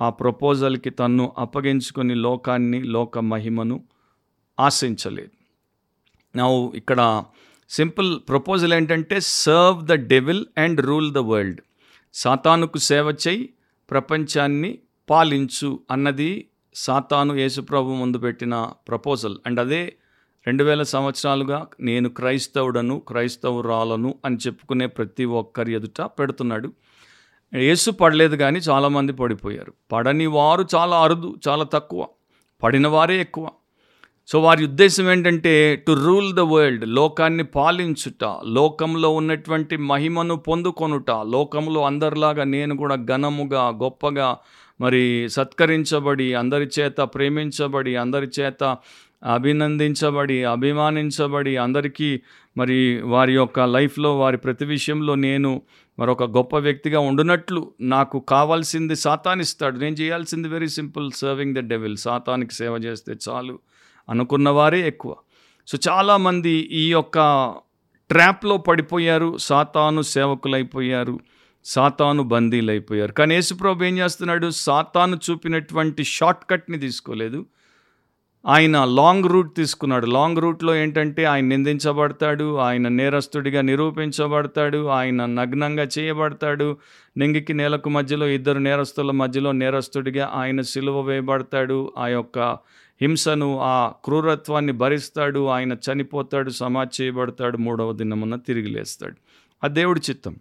ఆ 0.00 0.10
ప్రపోజల్కి 0.10 0.90
తన్ను 0.90 1.32
అప్పగించుకొని 1.38 2.14
లోకాన్ని 2.14 2.82
లోక 2.82 3.18
మహిమను 3.18 3.84
ఆశించలేదు. 4.60 5.30
నా 6.36 6.46
ఇక్కడ 6.74 7.24
సింపుల్ 7.70 8.20
ప్రపోజల్ 8.28 8.74
ఏంటంటే 8.74 9.16
serve 9.20 9.82
the 9.82 9.92
devil 9.92 10.44
and 10.58 10.80
rule 10.80 11.12
the 11.12 11.18
world. 11.18 11.60
సాతానుకు 12.14 12.78
సేవ 12.78 13.16
చేయి 13.28 13.48
ప్రపంచాన్ని 13.90 14.78
పాలించు 15.10 15.80
అన్నది 15.90 16.48
సాతాను 16.74 17.34
యేసుప్రభు 17.34 17.94
ముందు 17.94 18.18
పెట్టిన 18.18 18.70
ప్రపోజల్. 18.88 19.36
అండ్ 19.46 19.60
అదే 19.60 19.96
రెండు 20.46 20.64
వేల 20.64 20.82
సంవత్సరాలుగా 20.82 21.66
నేను 21.80 22.08
క్రైస్తవుడను 22.08 22.98
క్రైస్తవురాలను 22.98 24.14
అని 24.24 24.36
చెప్పుకునే 24.36 24.86
ప్రతి 24.86 25.24
ఒక్కరి 25.24 25.72
ఎదుట 25.72 26.00
పెడుతున్నాడు. 26.00 26.72
యేసు 27.54 27.90
పడలేదు 27.90 28.36
కానీ 28.36 28.58
చాలామంది 28.58 29.12
పడిపోయారు. 29.12 29.72
పడని 29.92 30.26
వారు 30.26 30.66
చాలా 30.74 30.96
అరుదు 30.96 31.34
చాలా 31.48 31.64
తక్కువ. 31.64 32.08
పడిన 32.62 32.88
వారే 32.88 33.20
ఎక్కువ. 33.20 33.48
సో 34.26 34.40
వారి 34.40 34.64
ఉద్దేశం 34.64 35.10
ఏంటంటే 35.10 35.76
టు 35.76 35.92
రూల్ 35.92 36.34
ద 36.34 36.40
వరల్డ్ 36.40 36.88
లోకాన్ని 36.88 37.44
పాలించుట 37.44 38.24
లోకంలో 38.44 39.10
ఉన్నటువంటి 39.10 39.76
మహిమను 39.76 40.36
పొందుకొనుట 40.36 41.10
లోకంలో 41.10 41.84
అందరిలాగా 41.84 42.44
నేను 42.44 42.76
కూడా 42.76 42.94
ఘనముగా 42.94 43.68
గొప్పగా 43.68 44.36
మరి 44.80 45.28
సత్కరించబడి 45.30 46.34
అందరి 46.34 46.68
చేత 46.80 46.96
ప్రేమించబడి 46.96 47.96
అందరి 47.96 48.28
చేత 48.40 48.76
అభినందించబడి 49.24 50.44
అభిమానించబడి 50.44 51.56
అందరికీ 51.56 52.20
మరి 52.56 53.02
వారి 53.02 53.34
యొక్క 53.34 53.60
లైఫ్లో 53.60 54.18
వారి 54.18 54.36
ప్రతి 54.36 54.64
విషయంలో 54.64 55.14
నేను 55.14 55.62
మరొక 55.98 56.22
గొప్ప 56.22 56.56
వ్యక్తిగా 56.56 57.00
ఉండునట్లు 57.00 57.72
నాకు 57.80 58.20
కావాల్సింది 58.20 58.96
సాతానిస్తాడు. 58.96 59.78
నేను 59.78 59.94
చేయాల్సింది 59.94 60.48
very 60.48 60.68
simple 60.68 61.12
serving 61.12 61.54
the 61.54 61.58
devil 61.58 61.96
సాతానికి 61.96 62.54
సేవ 62.54 62.72
చేస్తే 62.72 63.14
చాలు 63.28 63.58
అనుకున్నవారే 64.08 64.88
ఎక్కువ. 64.88 65.16
సో 65.66 65.78
చాలామంది 65.88 66.50
ఈ 66.50 66.92
యొక్క 66.92 67.18
ట్రాప్లో 68.10 68.56
పడిపోయారు 68.56 69.38
సాతాను 69.38 70.02
సేవకులైపోయారు 70.02 71.20
సాతాను 71.64 72.22
బందీలైపోయారు. 72.22 73.12
కానీ 73.12 73.34
యేసుప్రభు 73.34 73.84
ఏం 73.84 73.98
చేస్తున్నాడు? 73.98 74.50
సాతాను 74.50 75.20
చూపినటువంటి 75.30 76.04
షార్ట్ 76.04 76.50
కట్ని 76.50 76.78
తీసుకోలేదు. 76.78 77.46
ఆయన 78.46 78.84
లాంగ్ 78.84 79.24
రూట్ 79.24 79.54
తీసుకున్నాడు. 79.54 80.06
లాంగ్ 80.06 80.38
రూట్లో 80.38 80.76
ఏంటంటే 80.76 81.24
ఆయన 81.24 81.44
నిందించబడతాడు 81.44 82.56
ఆయన 82.56 82.88
నేరస్తుడిగా 82.88 83.60
నిరూపించబడతాడు 83.60 84.86
ఆయన 84.86 85.26
నగ్నంగా 85.26 85.88
చేయబడతాడు. 85.98 86.76
నింగికి 87.16 87.54
నేలకు 87.54 87.88
మధ్యలో 87.88 88.26
ఇద్దరు 88.26 88.58
నేరస్తుల 88.58 89.10
మధ్యలో 89.10 89.52
నేరస్తుడిగా 89.52 90.30
ఆయన 90.34 90.60
సిలువ 90.60 91.00
వేయబడతాడు. 91.00 91.92
ఆ 91.98 92.08
యొక్క 92.08 92.38
హింసను 93.02 93.58
ఆ 93.60 93.92
క్రూరత్వాన్ని 94.04 94.72
భరిస్తాడు. 94.72 95.46
ఆయన 95.46 95.72
చనిపోతాడు 95.72 96.50
సమాజ్ 96.50 97.02
చేయబడతాడు 97.02 97.56
మూడవ 97.56 97.92
దినమున 97.92 98.36
తిరిగి 98.36 98.68
లేస్తాడు. 98.68 99.16
ఆ 99.64 99.68
దేవుడి 99.68 100.00
చిత్తం. 100.10 100.36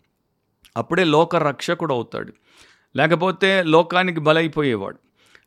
అప్పుడే 0.77 1.03
లోక 1.03 1.35
రక్షకుడు 1.35 1.93
అవుతాడు. 1.93 2.33
లేకపోతే 2.95 3.63
లోకానికి 3.63 4.19
బలైపోయేవాడు. 4.19 4.97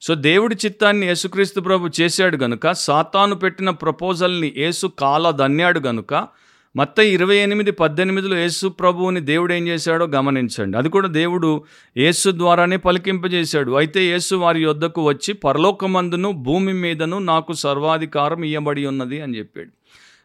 సో 0.07 0.15
దేవుడి 0.15 0.55
చిత్తాన్ని 0.55 1.07
యేసుక్రీస్తు 1.07 1.61
ప్రభు 1.61 1.89
చేశాడు 2.01 2.37
గనుక 2.37 2.73
సాతాను 2.73 3.35
పెట్టిన 3.35 3.71
ప్రపోజల్ని 3.71 4.55
యేసు 4.57 4.87
కాలదన్నాడు 4.87 5.81
గనుక 5.81 6.29
మత్త 6.77 6.99
ఇరవై 6.99 7.37
ఎనిమిది 7.37 7.71
పద్దెనిమిదిలో 7.71 8.37
యేసు 8.37 8.69
ప్రభువుని 8.69 9.21
దేవుడు 9.21 9.53
ఏం 9.53 9.69
చేశాడో 9.69 10.07
గమనించండి. 10.07 10.79
అది 10.79 10.89
కూడా 10.89 11.09
దేవుడు 11.09 11.65
యేసు 11.97 12.31
ద్వారానే 12.31 12.77
పలికింపజేశాడు. 12.77 13.73
అయితే 13.73 14.03
యేసు 14.03 14.35
వారి 14.35 14.63
యొద్దకు 14.63 15.09
వచ్చి 15.09 15.35
పరలోకమందును 15.35 16.33
భూమి 16.33 16.73
మీదను 16.73 17.19
నాకు 17.19 17.53
సర్వాధికారం 17.53 18.45
ఇయ్యబడి 18.45 18.87
ఉన్నది 18.87 19.21
అని 19.21 19.39
చెప్పాడు. 19.39 19.69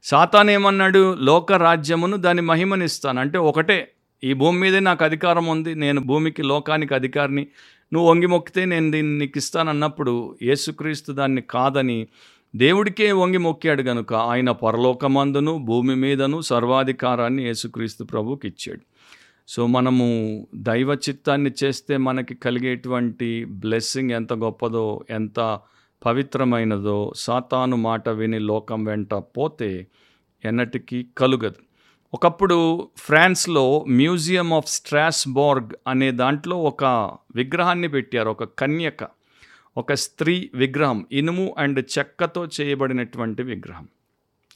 సాతాన్ 0.04 0.50
ఏమన్నాడు? 0.50 1.16
లోక 1.20 1.52
రాజ్యమును 1.54 2.18
దాని 2.18 2.42
మహిమనిస్తాను. 2.42 3.20
అంటే 3.20 3.38
ఒకటే 3.38 3.92
ఈ 4.24 4.34
భూమి 4.34 4.60
మీదే 4.60 4.80
నాకు 4.80 5.04
అధికారం 5.04 5.46
ఉంది 5.46 5.76
నేను 5.76 6.02
భూమికి 6.02 6.44
లోకానికి 6.44 6.96
అధికారిని 6.96 7.48
నువ్వు 7.94 8.10
వంగి 8.10 8.28
మొక్కితే 8.28 8.66
నేను 8.66 8.92
దీన్ని 8.92 9.18
నీకు 9.18 9.38
ఇస్తానన్నప్పుడు 9.38 10.38
యేసుక్రీస్తు 10.42 11.12
దాన్ని 11.12 11.42
కాదని 11.42 12.08
దేవుడికే 12.56 13.12
వంగి 13.12 13.38
మొక్కాడు 13.38 13.84
గనుక 13.84 14.14
ఆయన 14.14 14.52
పరలోకమందును 14.52 15.58
భూమి 15.58 15.96
మీదను 15.96 16.42
సర్వాధికారాన్ని 16.42 17.44
యేసుక్రీస్తు 17.46 18.04
ప్రభుకి 18.04 18.48
ఇచ్చాడు. 18.48 18.82
సో 19.48 19.68
మనము 19.68 20.08
దైవ 20.56 20.98
చిత్తాన్ని 21.10 21.52
చేస్తే 21.64 21.98
మనకి 21.98 22.36
కలిగేటువంటి 22.36 23.46
బ్లెస్సింగ్ 23.46 24.12
ఎంత 24.12 24.34
గొప్పదో 24.34 25.02
ఎంత 25.10 25.60
పవిత్రమైనదో 26.06 27.12
సాతాను 27.16 27.78
మాట 27.78 28.10
విని 28.10 28.40
లోకం 28.40 28.84
వెంట 28.84 29.14
పోతే 29.14 29.88
ఎన్నటికీ 30.46 31.08
కలుగదు. 31.18 31.71
ఒకప్పుడు 32.14 32.90
ఫ్రాన్స్లో 32.98 33.86
మ్యూజియం 33.90 34.54
ఆఫ్ 34.54 34.68
స్ట్రాస్బోర్గ్ 34.68 35.70
అనే 35.88 36.12
దాంట్లో 36.12 36.58
ఒక 36.58 36.84
విగ్రహాన్ని 37.36 37.88
పెట్టారు 37.88 38.30
ఒక 38.30 38.44
కన్యక. 38.44 39.08
ఒక 39.78 39.94
స్త్రీ 39.94 40.50
విగ్రహం 40.54 41.06
ఇనుము 41.12 41.56
అండ్ 41.58 41.86
చెక్కతో 42.00 42.48
చేయబడినటువంటి 42.62 43.44
విగ్రహం. 43.44 43.88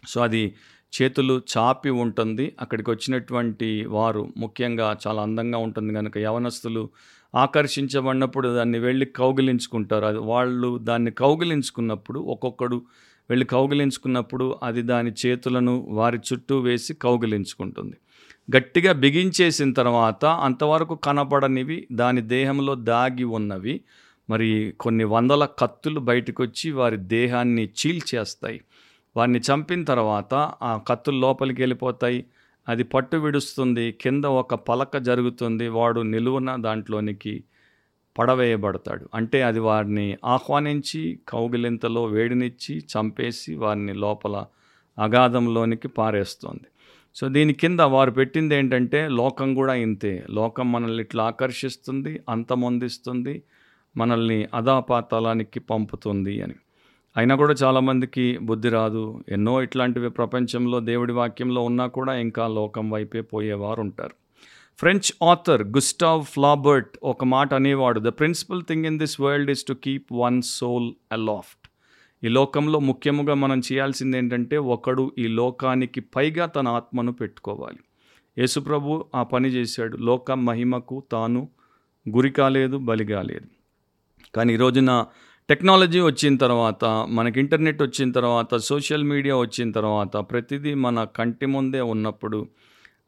సో 0.07 0.21
అది 0.21 0.55
చేతులు 1.01 1.41
చాపి 1.57 1.89
ఉంటుంది. 1.89 2.55
అక్కడికి 2.59 2.89
వచ్చినటువంటి 2.89 3.85
వారు 3.85 4.33
ముఖ్యంగా 4.37 4.97
చాలా 5.07 5.21
అందంగా 5.21 5.57
ఉంటుంది 5.57 5.93
కనుక 5.93 6.17
యవనస్తులు 6.17 6.89
ఆకర్షించబడినప్పుడు 7.35 8.49
దాన్ని 8.49 8.79
వెళ్ళి 8.79 9.05
కౌగిలించుకుంటారు. 9.05 10.05
అది 10.05 10.17
వాళ్ళు 10.17 10.77
దాన్ని 10.77 11.11
కౌగిలించుకున్నప్పుడు 11.11 12.19
ఒక్కొక్కడు 12.19 12.81
వెళ్ళి 13.29 13.45
కౌగిలించుకున్నప్పుడు 13.45 14.55
అది 14.63 14.81
దాని 14.81 15.11
చేతులను 15.25 15.85
వారి 15.89 16.17
చుట్టూ 16.17 16.59
వేసి 16.59 16.93
కౌగిలించుకుంటుంది. 16.93 17.97
గట్టిగా 18.57 18.91
బిగించేసిన 18.93 19.73
తర్వాత 19.73 20.25
అంతవరకు 20.25 20.95
కనపడనివి 20.95 21.87
దాని 21.91 22.21
దేహంలో 22.21 22.75
దాగి 22.75 23.23
ఉన్నవి. 23.23 23.81
మరి 24.29 24.73
కొన్ని 24.79 25.03
వందల 25.03 25.47
కత్తులు 25.59 25.99
బయటకు 25.99 26.43
వచ్చి 26.43 26.71
వారి 26.71 26.97
దేహాన్ని 26.97 27.65
చీల్చేస్తాయి 27.65 28.61
వారిని 29.17 29.39
చంపిన 29.39 29.83
తర్వాత 29.83 30.33
ఆ 30.61 30.77
కత్తులు 30.87 31.19
లోపలికి 31.19 31.61
వెళ్ళిపోతాయి. 31.61 32.25
అది 32.69 32.83
పట్టు 32.83 33.17
విడుస్తుంది 33.17 33.91
కింద 33.91 34.25
ఒక 34.25 34.55
పలక 34.55 34.97
జరుగుతుంది. 34.97 35.67
వాడు 35.67 36.01
నిలువున 36.01 36.55
దాంట్లోనికి 36.55 37.43
పడవేయబడతాడు. 38.17 39.09
అంటే 39.13 39.41
అది 39.41 39.59
వారిని 39.59 40.17
ఆహ్వానించి 40.25 41.19
కౌగిలింతలో 41.29 42.03
వేడినిచ్చి 42.05 42.79
చంపేసి 42.79 43.55
వారిని 43.55 43.93
లోపల 43.93 44.45
అగాధంలోనికి 44.99 45.87
పారేస్తుంది. 45.87 46.67
సో 47.15 47.27
దీని 47.29 47.53
కింద 47.53 47.79
వారు 47.79 48.11
పెట్టింది 48.11 48.55
ఏంటంటే 48.55 49.07
లోకం 49.07 49.53
కూడా 49.55 49.73
ఇంతే. 49.73 50.25
లోకం 50.29 50.71
మనల్ని 50.71 51.03
ఇట్లా 51.03 51.23
ఆకర్షిస్తుంది 51.23 52.19
అంతమొందిస్తుంది 52.29 53.43
మనల్ని 53.97 54.47
అధాపాతాళానికి 54.53 55.59
పంపుతుంది 55.59 56.41
అని. 56.41 56.53
అయినా 57.17 57.35
కూడా 57.35 57.53
చాలామందికి 57.53 58.37
బుద్ధి 58.37 58.69
రాదు. 58.69 59.23
ఎన్నో 59.29 59.63
ఇట్లాంటివి 59.63 60.09
ప్రపంచంలో 60.09 60.79
దేవుడి 60.79 61.13
వాక్యంలో 61.13 61.61
ఉన్నా 61.61 61.87
కూడా 61.87 62.15
ఇంకా 62.15 62.47
లోకం 62.47 62.89
వైపే 62.91 63.21
పోయేవారు 63.21 63.81
ఉంటారు 63.81 64.24
ఫ్రెంచ్ 64.79 65.23
ఆథర్ 65.23 65.63
గుస్టావ్ 65.63 66.23
ఫ్లాబర్ట్ 66.23 66.97
ఒక 67.03 67.23
మాట 67.23 67.53
అనేవాడు 67.53 67.99
the 67.99 68.07
principal 68.07 68.63
thing 68.63 68.85
in 68.85 68.99
this 68.99 69.21
world 69.21 69.51
is 69.51 69.65
to 69.65 69.73
keep 69.73 70.05
one 70.13 70.41
soul 70.41 70.93
aloft 71.11 71.69
ఈ 72.23 72.27
లోకంలో 72.27 72.79
ముఖ్యముగా 72.79 73.33
మనం 73.33 73.59
చేయాల్సింది 73.59 74.17
ఏంటంటే 74.17 74.57
ఒకడు 74.57 75.11
ఈ 75.17 75.27
లోకానికి 75.27 75.99
పైగా 75.99 76.45
తన 76.45 76.67
ఆత్మను 76.67 77.11
పెట్టుకోవాలి. 77.11 77.79
యేసుప్రభు 78.37 79.05
ఆ 79.15 79.23
పని 79.23 79.49
చేశాడు. 79.49 79.97
లోక 79.97 80.31
మహిమకు 80.31 81.03
తాను 81.11 81.49
గురి 82.09 82.29
కాలేదు 82.29 82.77
బలి 82.77 83.05
కాలేదు. 83.05 83.47
కానీ 84.35 84.53
ఈ 84.53 84.57
రోజున 84.57 85.05
టెక్నాలజీ 85.49 85.99
వచ్చిన 85.99 86.37
తర్వాత 86.37 86.85
మనకి 87.09 87.39
ఇంటర్నెట్ 87.39 87.81
వచ్చిన 87.81 88.11
తర్వాత 88.11 88.55
సోషల్ 88.55 89.03
మీడియా 89.03 89.35
వచ్చిన 89.35 89.71
తర్వాత 89.71 90.17
ప్రతిదీ 90.17 90.73
మన 90.73 91.03
కంటి 91.03 91.45
ముందే 91.45 91.81
ఉన్నప్పుడు 91.81 92.47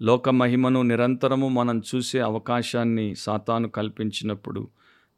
లోక 0.02 0.30
మహిమను 0.30 0.82
నిరంతరము 0.82 1.48
మనం 1.48 1.82
చూసే 1.96 2.20
అవకాశాన్ని 2.20 3.16
సాతాను 3.16 3.70
కల్పించినప్పుడు 3.70 4.68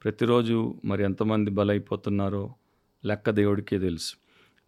ప్రతిరోజు 0.04 0.76
మరి 0.86 1.04
ఎంతమంది 1.04 1.52
బలైపోతున్నారో 1.52 2.54
లెక్క 3.06 3.30
దేవుడికే 3.30 3.80
తెలుసు. 3.80 4.14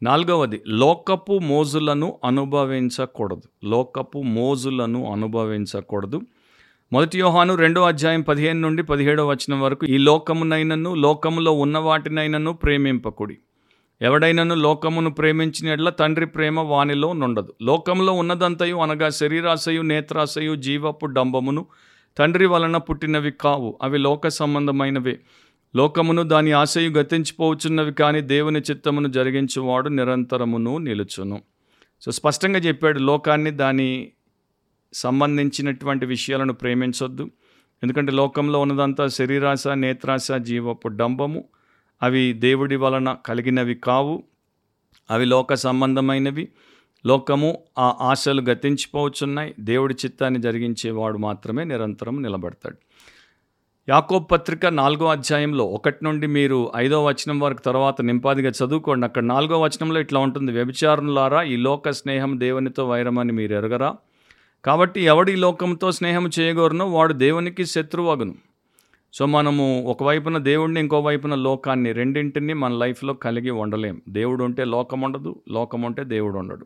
నాలుగవది 0.04 0.62
లోకపు 0.68 1.40
మోజులను 1.40 2.20
అనుభవించకూడదు. 2.26 3.42
లోకపు 3.64 4.20
మోజులను 4.20 5.12
అనుభవించకూడదు. 5.12 6.22
మొదటి 6.94 7.20
యోహాను 7.20 7.56
రెండో 7.56 7.82
అధ్యాయం 7.82 8.22
పదిహేను 8.22 8.60
నుండి 8.60 8.84
పదిహేడో 8.84 9.28
వచనం 9.28 9.62
వరకు 9.62 9.86
ఈ 9.86 9.98
లోకమునైనను 9.98 10.96
లోకములో 10.96 11.52
ఉన్న 11.52 11.78
వాటినైనను 11.78 12.54
ప్రేమింపకుడి. 12.54 13.38
ఎవడైనను 14.02 14.56
లోకమును 14.56 15.10
ప్రేమించిన 15.10 15.72
ఎడ్ల 15.72 15.90
తండ్రి 15.90 16.26
ప్రేమ 16.26 16.60
వానిలో 16.60 17.14
నుండదు. 17.14 17.54
లోకంలో 17.62 18.14
ఉన్నదంతయు 18.14 18.76
అనగా 18.76 19.10
శరీరాశయు 19.10 19.82
నేత్రాశయు 19.82 20.56
జీవపు 20.56 21.06
డంబమును 21.06 21.66
తండ్రి 22.18 22.46
వలన 22.46 22.78
పుట్టినవి 22.78 23.32
కావు. 23.32 23.80
అవి 23.82 23.98
లోక 23.98 24.28
సంబంధమైనవే. 24.28 25.20
లోకమును 25.76 26.24
దాని 26.24 26.52
ఆశయు 26.52 26.90
గతించిపోవచ్చున్నవి 26.90 27.94
కానీ 27.94 28.22
దేవుని 28.22 28.60
చిత్తమును 28.60 29.08
జరిగించువాడు 29.08 29.90
నిరంతరమును 29.90 30.78
నిలుచును. 30.78 31.42
సో 32.02 32.12
స్పష్టంగా 32.12 32.60
చెప్పాడు 32.60 33.00
లోకాన్ని 33.00 33.52
దాని 33.52 34.12
సంబంధించినటువంటి 34.94 36.06
విషయాలను 36.06 36.54
ప్రేమించొద్దు. 36.54 37.32
ఎందుకంటే 37.84 38.12
లోకంలో 38.12 38.60
ఉన్నదంతా 38.60 39.08
శరీరాశ 39.08 39.68
నేత్రాశ 39.68 40.32
జీవపు 40.32 40.88
డంబము. 40.88 41.44
అవి 42.04 42.34
దేవుడి 42.34 42.76
వలన 42.76 43.18
కలిగినవి 43.26 43.76
కావు. 43.76 44.24
అవి 45.12 45.26
లోక 45.26 45.54
సంబంధమైనవి. 45.54 46.50
లోకము 47.06 47.64
ఆ 47.80 47.98
ఆశలు 48.02 48.42
గతించిపోవచ్చున్నాయి. 48.42 49.56
దేవుడి 49.60 49.94
చిత్తాన్ని 49.94 50.42
జరిగించేవాడు 50.42 51.18
మాత్రమే 51.18 51.64
నిరంతరం 51.64 52.22
నిలబడతాడు. 52.22 52.78
యాకోబ్ 53.90 54.26
పత్రిక 54.32 54.66
నాలుగో 54.66 55.06
అధ్యాయంలో 55.06 55.66
ఒకటి 55.66 55.98
నుండి 56.04 56.28
మీరు 56.28 56.72
ఐదో 56.76 57.06
వచనం 57.06 57.40
వరకు 57.40 57.62
తర్వాత 57.62 58.02
నింపాదిగా 58.02 58.50
చదువుకోండి. 58.50 59.06
అక్కడ 59.06 59.24
నాలుగో 59.24 59.62
వచనంలో 59.62 60.00
ఇట్లా 60.00 60.20
ఉంటుంది. 60.20 60.52
వ్యభిచారులారా 60.52 61.42
ఈ 61.42 61.56
లోక 61.56 61.90
స్నేహం 61.90 62.40
దేవునితో 62.40 62.88
వైరమని 62.88 63.32
మీరు 63.32 63.54
ఎరగరా? 63.54 63.96
కాబట్టి 64.66 65.02
ఎవడి 65.02 65.36
లోకంతో 65.36 65.92
స్నేహం 65.92 66.30
చేయగోరునో 66.40 66.88
వాడు 66.88 67.14
దేవునికి 67.14 67.66
శత్రువగును 67.66 68.36
సో 69.14 69.26
మనము 69.26 69.84
ఒకవైపున 69.88 70.38
దేవుడిని 70.38 70.80
ఇంకోవైపున 70.80 71.36
లోకాన్ని 71.36 71.92
రెండింటిని 71.92 72.54
మన 72.54 72.74
లైఫ్లో 72.74 73.14
కలిగి 73.14 73.50
ఉండలేం. 73.50 74.02
దేవుడు 74.10 74.44
ఉంటే 74.44 74.66
లోకం 74.66 75.02
ఉండదు 75.02 75.42
లోకం 75.50 75.82
ఉంటే 75.82 76.04
దేవుడు 76.04 76.38
ఉండడు 76.38 76.66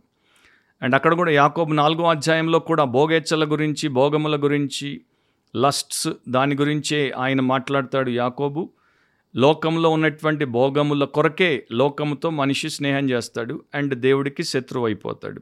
అండ్ 0.82 0.96
అక్కడ 0.96 1.14
కూడా 1.14 1.32
యాకోబు 1.32 1.74
నాలుగో 1.74 2.10
అధ్యాయంలో 2.10 2.60
కూడా 2.60 2.84
భోగేచ్చల 2.84 3.52
గురించి 3.52 3.90
భోగముల 3.90 4.44
గురించి 4.44 5.02
లస్ట్స్ 5.56 6.08
దాని 6.30 6.56
గురించే 6.56 7.12
ఆయన 7.18 7.42
మాట్లాడతాడు 7.42 8.10
యాకోబు. 8.10 8.70
లోకంలో 9.36 9.90
ఉన్నటువంటి 9.90 10.46
భోగముల 10.46 11.04
కొరకే 11.04 11.64
లోకముతో 11.72 12.30
మనిషి 12.30 12.70
స్నేహం 12.70 13.10
చేస్తాడు 13.10 13.64
అండ్ 13.76 13.96
దేవుడికి 13.96 14.44
శత్రువు 14.44 14.86
అయిపోతాడు 14.86 15.42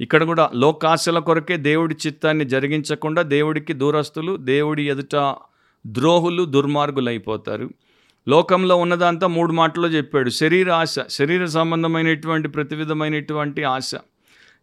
ఇక్కడ 0.00 0.24
కూడా 0.24 0.50
లోకాశల 0.54 1.18
కొరకే 1.18 1.56
దేవుడి 1.56 1.96
చిత్తాన్ని 2.06 2.44
జరిగించకుండా 2.44 3.22
దేవుడికి 3.22 3.72
దూరస్తులు 3.72 4.36
దేవుడి 4.36 4.88
ఎదుట 4.88 5.34
ద్రోహులు 5.86 6.44
దుర్మార్గులు 6.44 7.08
అయిపోతారు 7.08 7.70
లోకంలో 8.28 8.76
ఉన్నదంతా 8.76 9.26
మూడు 9.26 9.52
మాటల్లో 9.52 9.88
చెప్పాడు. 9.88 10.30
శరీర 10.30 10.70
ఆశ 10.70 10.96
శరీర 11.10 11.44
సంబంధమైనటువంటి 11.44 12.48
ప్రతి 12.48 12.76
విధమైనటువంటి 12.76 13.64
ఆశ. 13.64 13.92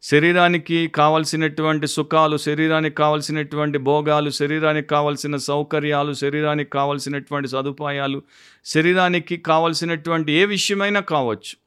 శరీరానికి 0.04 0.88
కావలసినటువంటి 0.88 1.88
సుఖాలు 1.88 2.38
శరీరానికి 2.38 2.96
కావలసినటువంటి 2.96 3.78
భోగాలు 3.78 4.30
శరీరానికి 4.30 4.88
కావలసిన 4.88 5.36
సౌకర్యాలు 5.36 6.14
శరీరానికి 6.14 6.70
కావలసినటువంటి 6.70 7.48
సదుపాయాలు 7.48 8.22
శరీరానికి 8.66 9.38
కావలసినటువంటి 9.38 10.32
ఏ 10.32 10.46
విషయమైనా 10.46 11.00
కావచ్చు. 11.00 11.58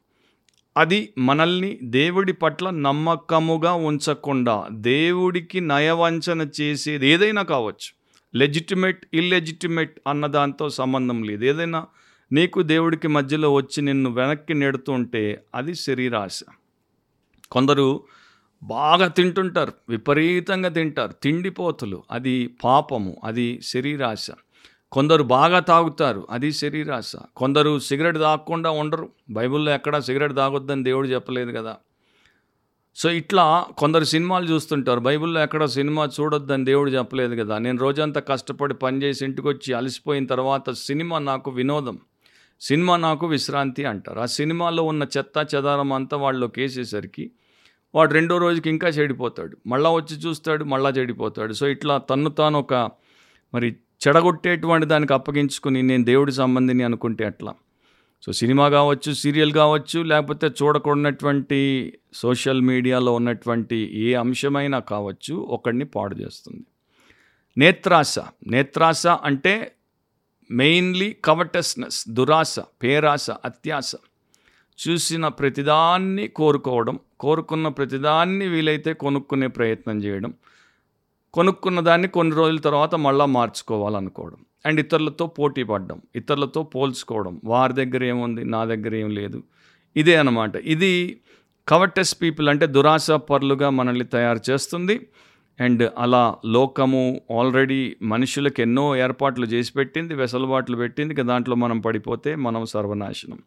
అది 0.77 1.13
మనల్ని 1.17 1.79
దేవుడి 1.83 2.33
పట్ల 2.33 2.69
నమ్మకముగా 2.69 3.73
ఉంచకుండా 3.73 4.65
దేవుడికి 4.71 5.59
నయవంచన 5.59 6.47
చేసేది 6.61 7.07
ఏదైనా 7.07 7.41
కావచ్చు. 7.41 7.96
లెజిటిమేట్ 8.35 9.05
ఇల్లెజిటిమేట్ 9.13 9.99
అన్న 10.07 10.25
దాంతో 10.27 10.69
సంబంధం 10.69 11.23
లేదు. 11.23 11.45
ఏదైనా 11.45 11.85
నీకు 12.31 12.61
దేవుడికి 12.61 13.07
మధ్యలో 13.07 13.53
వచ్చి 13.53 13.81
నిన్ను 13.81 14.09
వెనక్కి 14.09 14.53
నెడుతుంటే 14.53 15.43
అది 15.55 15.75
శరీరాశ. 15.75 16.39
కొందరు 17.51 18.03
బాగా 18.63 19.07
తింటుంటారు 19.07 19.73
విపరీతంగా 19.89 20.69
తింటారు 20.69 21.13
తిండిపోతులు 21.23 22.03
అది 22.11 22.47
పాపము 22.63 23.21
అది 23.23 23.61
శరీరాశ. 23.61 24.27
కొందరు 24.91 25.23
బాగా 25.23 25.59
తాగుతారు 25.59 26.27
అది 26.29 26.51
శరీరాశ. 26.51 27.13
కొందరు 27.35 27.79
సిగరెట్ 27.79 28.17
తాగకుండా 28.17 28.69
ఉండరు. 28.69 29.09
బైబిల్లో 29.29 29.71
ఎక్కడా 29.71 29.99
సిగరెట్ 29.99 30.35
తాగొద్దని 30.35 30.83
దేవుడు 30.83 31.07
చెప్పలేదు 31.07 31.51
కదా. 31.51 31.77
సో 32.97 33.09
ఇట్లా 33.09 33.65
కొందరు 33.77 34.03
సినిమాలు 34.03 34.45
చూస్తుంటారు. 34.45 34.99
బైబిల్లో 34.99 35.43
ఎక్కడ 35.43 35.65
సినిమా 35.65 36.09
చూడొద్దని 36.19 36.65
దేవుడు 36.65 36.91
చెప్పలేదు 36.91 37.43
కదా. 37.43 37.57
నేను 37.57 37.77
రోజంతా 37.77 38.21
కష్టపడి 38.21 38.73
పనిచేసి 38.73 39.25
ఇంటికి 39.25 39.47
వచ్చి 39.47 39.73
అలసిపోయిన 39.73 40.25
తర్వాత 40.25 40.69
సినిమా 40.69 41.19
నాకు 41.19 41.51
వినోదం. 41.51 41.99
సినిమా 42.61 42.97
నాకు 42.97 43.27
విశ్రాంతి 43.27 43.85
అంటారు. 43.85 44.19
ఆ 44.19 44.25
సినిమాలో 44.25 44.83
ఉన్న 44.83 45.07
చెత్త 45.17 45.55
చెదారం 45.55 45.93
అంతా 45.93 46.17
వాళ్ళలోకి 46.17 46.61
వేసేసరికి 46.61 47.31
వాడు 47.95 48.13
రెండో 48.13 48.37
రోజుకి 48.37 48.69
ఇంకా 48.69 48.87
చెడిపోతాడు. 48.87 49.57
మళ్ళా 49.67 49.89
వచ్చి 49.89 50.17
చూస్తాడు 50.17 50.63
మళ్ళా 50.63 50.89
చెడిపోతాడు. 50.89 51.53
సో 51.53 51.67
ఇట్లా 51.67 51.97
తన్ను 51.97 52.29
తాను 52.29 52.59
ఒక 52.59 52.73
మరి 53.53 53.75
చెడగొట్టేటువంటి 54.07 54.85
దానికి 54.85 55.13
అప్పగించుకుని 55.13 55.83
నేను 55.83 56.03
దేవుడి 56.03 56.31
సంబంధిని 56.31 56.83
అనుకుంటే 56.83 57.25
అట్లా 57.25 57.53
సో 58.27 58.33
సినిమా 58.33 58.69
కావచ్చు 58.69 59.13
సీరియల్ 59.13 59.51
కావచ్చు 59.51 60.01
లేకపోతే 60.01 60.47
చూడకూడనటువంటి 60.47 61.93
సోషల్ 62.13 62.61
మీడియాలో 62.61 63.13
ఉన్నటువంటి 63.13 63.75
ఏ 63.93 64.13
అంశమైనా 64.13 64.79
కావచ్చు 64.79 65.35
ఒకడిని 65.35 65.85
పాడు 65.85 66.15
చేస్తుంది. 66.15 66.65
నేత్రాశ. 67.57 68.19
నేత్రాశ 68.47 69.07
అంటే 69.07 69.71
మెయిన్లీ 70.51 71.15
కవటస్నెస్ 71.25 72.09
దురాశ 72.09 72.59
పేరాశ 72.59 73.31
అత్యాశ. 73.31 73.91
చూసిన 74.87 75.27
ప్రతిదాన్ని 75.27 76.27
కోరుకోవడం 76.27 76.99
కోరుకున్న 77.19 77.67
ప్రతిదాన్ని 77.67 78.47
వీలైతే 78.47 78.93
కొనుక్కునే 78.93 79.47
ప్రయత్నం 79.47 80.03
చేయడం 80.03 80.33
కొనుక్కున్న 81.33 81.79
దాన్ని 81.79 82.07
కొన్ని 82.07 82.35
రోజుల 82.35 82.57
తర్వాత 82.57 82.95
మళ్ళీ 82.95 83.25
మార్చుకోవాలనుకోవడం. 83.25 84.37
అండ్ 84.65 84.79
ఇతరులతో 84.79 85.27
పోటీ 85.27 85.63
పడడం 85.63 86.01
ఇతరులతో 86.15 86.63
పోల్చుకోవడం 86.63 87.41
వారి 87.45 87.73
దగ్గర 87.73 88.03
ఏముంది 88.03 88.45
నా 88.45 88.65
దగ్గర 88.65 88.95
ఏం 88.95 89.09
లేదు. 89.09 89.43
ఇదే 89.97 90.15
అనమాట 90.15 90.55
ఇది 90.55 91.21
కవర్టెస్ 91.67 92.21
పీపుల్ 92.21 92.49
అంటే 92.49 92.67
దురాశ 92.67 93.11
పరులుగా 93.11 93.69
మనల్ని 93.69 94.05
తయారు 94.05 94.39
చేస్తుంది. 94.49 95.07
అండ్ 95.59 95.91
అలా 95.97 96.35
లోకము 96.45 97.21
ఆల్రెడీ 97.39 97.95
మనుషులకు 98.01 98.61
ఎన్నో 98.61 98.97
ఏర్పాట్లు 98.97 99.45
చేసి 99.45 99.73
పెట్టింది 99.73 100.13
వెసలుబాట్లు 100.13 100.77
పెట్టింది 100.77 101.13
ఇక 101.13 101.21
దాంట్లో 101.21 101.55
మనం 101.55 101.79
పడిపోతే 101.79 102.35
మనం 102.35 102.65
సర్వనాశనం. 102.65 103.39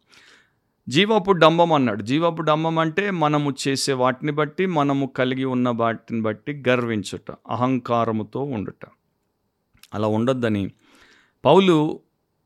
జీవపు 0.89 1.31
డంబం 1.31 1.73
అన్నాడు. 1.73 2.03
జీవపు 2.03 2.41
డంబం 2.41 2.79
అంటే 2.79 3.11
మనము 3.11 3.55
చేసే 3.67 3.93
వాటిని 3.93 4.31
బట్టి 4.31 4.65
మనము 4.65 5.05
కలిగి 5.05 5.45
ఉన్న 5.45 5.69
వాటిని 5.69 6.21
బట్టి 6.21 6.63
గర్వించుట 6.69 7.31
అహంకారముతో 7.49 8.43
ఉండుట. 8.43 8.85
అలా 9.93 10.07
ఉండొద్దని 10.07 10.71
పౌలు 11.45 11.99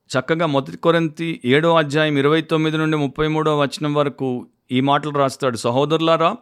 చక్కగా 0.10 0.46
మొదటి 0.46 0.78
కొరంతి 0.78 1.42
ఏడో 1.46 1.76
అధ్యాయం 1.76 2.18
ఇరవై 2.18 2.42
తొమ్మిది 2.42 2.78
నుండి 2.78 2.98
ముప్పై 2.98 3.28
మూడో 3.28 3.60
వచనం 3.60 3.94
వరకు 3.94 4.46
ఈ 4.72 4.82
మాటలు 4.82 5.12
రాస్తాడు. 5.12 5.58
సహోదరులారా 5.58 6.36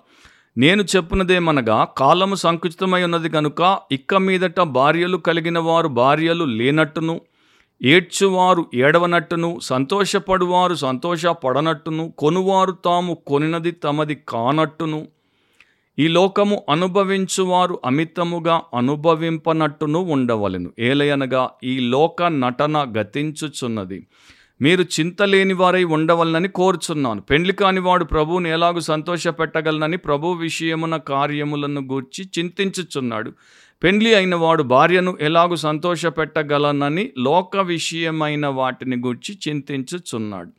నేను 0.57 0.83
చెప్పినదేమనగా 0.83 1.87
కాలము 1.97 2.35
సంకుచితమై 2.35 3.03
ఉన్నది 3.03 3.29
కనుక 3.29 3.79
ఇక్క 3.91 4.15
మీదట 4.15 4.59
భార్యలు 4.61 5.17
కలిగిన 5.17 5.59
వారు 5.59 5.87
భార్యలు 5.87 6.43
లేనట్టును 6.43 7.21
ఏడ్చువారు 7.81 8.65
ఏడవనట్టును 8.73 9.59
సంతోషపడువారు 9.59 10.75
సంతోషపడనట్టును 10.75 12.13
కొనువారు 12.19 12.71
తాము 12.85 13.13
కొనినది 13.27 13.71
తమది 13.71 14.15
కానట్టును 14.29 15.07
ఈ 15.99 16.08
లోకము 16.08 16.65
అనుభవించువారు 16.69 17.79
అమితముగా 17.86 18.62
అనుభవింపనట్టును 18.77 19.99
ఉండవలెను. 19.99 20.71
ఏలయనగా 20.79 21.49
ఈ 21.63 21.79
లోక 21.79 22.23
నటన 22.23 22.93
గతించుచున్నది. 22.97 24.08
మీరు 24.62 24.84
చింతలేని 24.84 25.53
వారై 25.53 25.84
ఉండవలనని 25.84 26.47
కోరుచున్నాను. 26.47 27.21
పెండ్లి 27.21 27.53
కానివాడు 27.53 28.03
ప్రభువుని 28.03 28.49
ఎలాగూ 28.49 28.80
సంతోషపెట్టగలనని 28.80 29.97
ప్రభు 29.97 30.28
విషయమున 30.28 30.97
కార్యములను 30.97 31.82
గూర్చి 31.82 32.30
చింతించుచున్నాడు. 32.39 33.34
పెండ్లి 33.84 34.15
అయిన 34.15 34.36
వాడు 34.36 34.63
భార్యను 34.63 35.17
ఎలాగూ 35.22 35.55
సంతోషపెట్టగలనని 35.55 37.11
లోక 37.17 37.57
విషయమైన 37.57 38.47
వాటిని 38.47 38.95
గూర్చి 38.95 39.38
చింతించుచున్నాడు. 39.49 40.51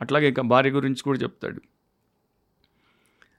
అట్లాగే 0.00 0.28
ఇక 0.28 0.40
భార్య 0.40 0.70
గురించి 0.70 1.02
కూడా 1.02 1.18
చెప్తాడు. 1.18 1.60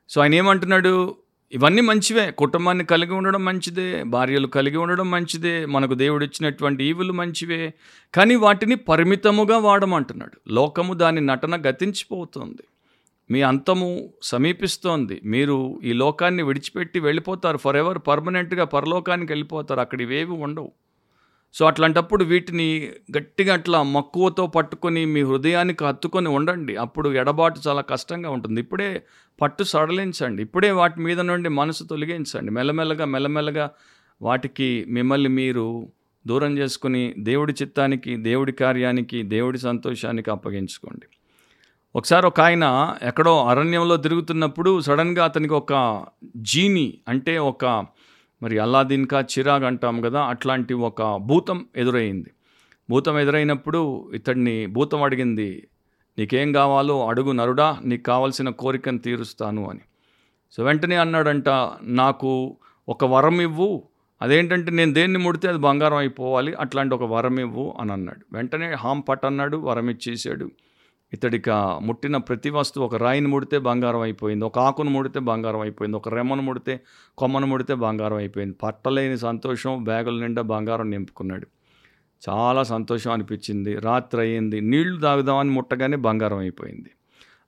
సో 0.09 0.21
ఆయన 0.21 0.35
ఏమంటున్నాడు 0.35 1.15
ఇవన్నీ 1.53 1.81
మంచివే. 1.81 2.31
కుటుంబాన్ని 2.31 2.85
కలిగి 2.85 3.13
ఉండడం 3.13 3.45
మంచిదే. 3.45 4.03
భార్యలు 4.03 4.47
కలిగి 4.47 4.77
ఉండడం 4.77 5.11
మంచిదే. 5.11 5.65
మనకు 5.65 5.93
దేవుడు 5.93 6.23
ఇచ్చినటువంటి 6.23 6.83
ఈవులు 6.83 7.13
మంచివే. 7.13 7.73
కానీ 8.13 8.35
వాటిని 8.35 8.75
పరిమితముగా 8.75 9.57
వాడమంటున్నాడు. 9.57 10.53
లోకము 10.53 10.93
దాని 10.93 11.21
నటన 11.21 11.61
గతించిపోతుంది. 11.69 12.63
మీ 13.31 13.41
అంతము 13.41 14.09
సమీపిస్తోంది. 14.23 15.21
మీరు 15.23 15.79
ఈ 15.83 15.93
లోకాన్ని 15.93 16.43
విడిచిపెట్టి 16.43 16.99
వెళ్ళిపోతారు. 16.99 17.57
ఫర్ 17.57 17.75
ఎవర్ 17.75 17.99
పర్మనెంట్గా 18.07 18.63
పరలోకానికి 18.63 19.31
వెళ్ళిపోతారు. 19.31 19.79
అక్కడ 19.79 20.01
ఇవేవి 20.01 20.31
ఉండవు. 20.31 20.71
సో 21.53 21.65
అట్లాంటప్పుడు 21.65 22.23
వీటిని 22.23 22.91
గట్టిగా 23.17 23.53
అట్లా 23.53 23.83
మక్కువతో 23.83 24.47
పట్టుకొని 24.47 25.05
మీ 25.05 25.21
హృదయానికి 25.21 25.85
హత్తుకొని 25.85 26.29
ఉండండి. 26.29 26.75
అప్పుడు 26.75 27.09
ఎడబాటు 27.09 27.61
చాలా 27.67 27.81
కష్టంగా 27.81 28.29
ఉంటుంది. 28.29 28.61
ఇప్పుడే 28.61 29.03
పట్టు 29.41 29.63
సడలించండి. 29.63 30.41
ఇప్పుడే 30.43 30.71
వాటి 30.71 30.99
మీద 30.99 31.19
నుండి 31.19 31.49
మనసు 31.49 31.83
తొలగించండి. 31.83 32.51
మెల్లమెల్లగా 32.51 33.05
మెల్లమెల్లగా 33.05 33.71
వాటికి 34.21 34.85
మిమ్మల్ని 34.89 35.29
మీరు 35.29 35.91
దూరం 36.27 36.57
చేసుకుని 36.57 37.13
దేవుడి 37.19 37.53
చిత్తానికి 37.61 38.15
దేవుడి 38.15 38.51
కార్యానికి 38.51 39.23
దేవుడి 39.23 39.57
సంతోషానికి 39.57 40.31
అప్పగించుకోండి. 40.31 41.07
ఒకసారి 41.95 42.27
ఒక 42.27 42.41
ఆయన 42.41 42.95
ఎక్కడో 43.03 43.45
అరణ్యంలో 43.45 43.97
తిరుగుతున్నప్పుడు 43.97 44.81
సడన్గా 44.81 45.23
అతనికి 45.23 45.53
ఒక 45.53 46.05
జీని 46.37 46.97
అంటే 47.07 47.37
ఒక 47.37 47.65
మరి 48.43 48.59
అల్లాదిన్కా 48.59 49.19
చిరాగ్ 49.19 49.63
అంటాం 49.63 50.01
కదా 50.01 50.21
అట్లాంటి 50.21 50.73
ఒక 50.73 51.15
భూతం 51.15 51.65
ఎదురైంది. 51.75 52.31
భూతం 52.89 53.19
ఎదురైనప్పుడు 53.19 54.11
ఇతడిని 54.15 54.65
భూతం 54.65 55.03
అడిగింది 55.03 55.67
నీకేం 56.21 56.51
కావాలో 56.51 57.07
అడుగు 57.07 57.31
నరుడా 57.31 57.67
నీకు 57.85 58.03
కావలసిన 58.03 58.49
కోరికను 58.49 58.97
తీరుస్తాను 58.97 59.69
అని. 59.69 59.79
సో 60.51 60.63
వెంటనే 60.63 60.95
అన్నాడంట 60.95 61.49
నాకు 61.83 62.57
ఒక 62.89 63.05
వరం 63.05 63.41
ఇవ్వు. 63.41 63.83
అదేంటంటే 64.21 64.71
నేను 64.71 64.93
దేన్ని 64.93 65.19
ముడితే 65.19 65.47
అది 65.47 65.57
బంగారం 65.57 65.97
అయిపోవాలి 65.97 66.53
అట్లాంటి 66.53 66.95
ఒక 66.95 67.03
వరం 67.03 67.39
ఇవ్వు 67.39 67.73
అని 67.79 67.91
అన్నాడు. 67.91 68.35
వెంటనే 68.35 68.73
హామ్ 68.73 69.01
పట్ 69.09 69.25
అన్నాడు 69.25 69.57
వరం 69.57 69.89
ఇచ్చేసాడు. 69.89 70.49
ఇతడిక 71.13 71.49
ముట్టిన 71.81 72.17
ప్రతి 72.17 72.49
వస్తువు 72.49 72.85
ఒక 72.85 72.95
రాయిని 72.95 73.27
ముడితే 73.27 73.57
బంగారం 73.57 74.01
అయిపోయింది 74.01 74.45
ఒక 74.45 74.59
ఆకును 74.59 74.89
ముడితే 74.89 75.19
బంగారం 75.19 75.59
అయిపోయింది 75.59 75.97
ఒక 75.97 76.09
రెమ్మను 76.09 76.41
ముడితే 76.41 76.79
కొమ్మను 77.17 77.47
ముడితే 77.47 77.73
బంగారం 77.73 78.17
అయిపోయింది. 78.17 78.55
పట్టలేని 78.63 79.17
సంతోషం 79.17 79.83
బ్యాగుల 79.83 80.21
నిండా 80.21 80.41
బంగారం 80.41 80.91
నింపుకున్నాడు. 80.91 81.47
చాలా 82.29 82.63
సంతోషం 82.63 83.11
అనిపించింది. 83.11 83.79
రాత్రి 83.79 84.21
అయ్యింది 84.21 84.61
నీళ్ళు 84.61 85.01
తాగుదామని 85.01 85.49
ముట్టగానే 85.49 85.97
బంగారం 85.97 86.37
అయిపోయింది. 86.37 86.89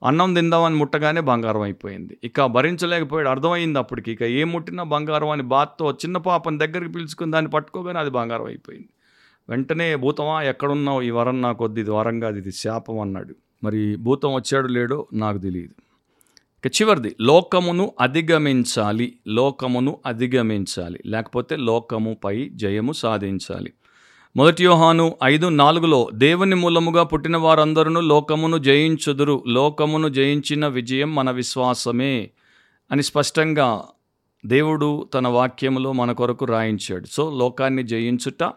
అన్నం 0.03 0.34
తిందామని 0.34 0.76
ముట్టగానే 0.76 1.21
బంగారం 1.21 1.61
అయిపోయింది. 1.61 2.17
ఇక 2.24 2.45
భరించలేకపోయాడు. 2.45 3.30
అర్థమైంది 3.30 3.80
అప్పటికి. 3.80 4.11
ఇక 4.11 4.24
ఏ 4.24 4.43
ముట్టినా 4.43 4.84
బంగారం 4.84 5.30
అని 5.30 5.43
బాత్తో 5.43 5.91
చిన్న 5.91 6.17
పాపని 6.17 6.57
దగ్గరికి 6.57 6.91
పిలుచుకుని 6.91 7.32
దాన్ని 7.32 7.51
పట్టుకోగానే 7.51 7.99
అది 7.99 8.09
బంగారం 8.09 8.45
అయిపోయింది. 8.45 8.89
వెంటనే 9.49 9.95
భూతమా 9.95 10.43
ఎక్కడున్నావు? 10.43 11.01
ఈ 11.01 11.09
వరం 11.09 11.41
నా 11.41 11.51
కొద్ది 11.51 11.82
ఇది 11.82 11.91
వరం 11.91 12.19
కాదు. 12.19 12.38
ఇది 12.38 12.51
శాపం 12.51 12.99
అన్నాడు. 12.99 13.36
మరి 13.63 13.95
భూతం 13.95 14.34
వచ్చాడు 14.34 14.67
లేడో 14.67 15.07
నాకు 15.13 15.38
తెలియదు. 15.38 15.74
ఇక 16.65 16.82
చివరిది. 16.82 17.15
లోకమును 17.21 17.91
అధిగమించాలి. 18.01 19.13
లోకమును 19.28 19.97
అధిగమించాలి. 20.05 20.99
లేకపోతే 21.05 21.55
లోకముపై 21.55 22.49
జయము 22.49 22.91
సాధించాలి. 22.91 23.74
మొదటి 24.36 24.63
యోహాను 24.63 25.15
ఐదు 25.23 25.49
నాలుగులో 25.49 26.09
దేవుని 26.13 26.55
మూలముగా 26.55 27.03
పుట్టిన 27.03 27.38
వారందరూ 27.38 28.01
లోకమును 28.01 28.57
జయించుదురు. 28.57 29.43
లోకమును 29.47 30.07
జయించిన 30.07 30.67
విజయం 30.67 31.15
మన 31.15 31.31
విశ్వాసమే 31.31 32.29
అని 32.91 33.03
స్పష్టంగా 33.03 33.84
దేవుడు 34.45 35.09
తన 35.13 35.27
వాక్యములో 35.27 35.91
మన 35.91 36.11
కొరకు 36.11 36.45
రాయించాడు. 36.45 37.05
సో 37.05 37.31
లోకాన్ని 37.38 37.84
జయించుట 37.84 38.51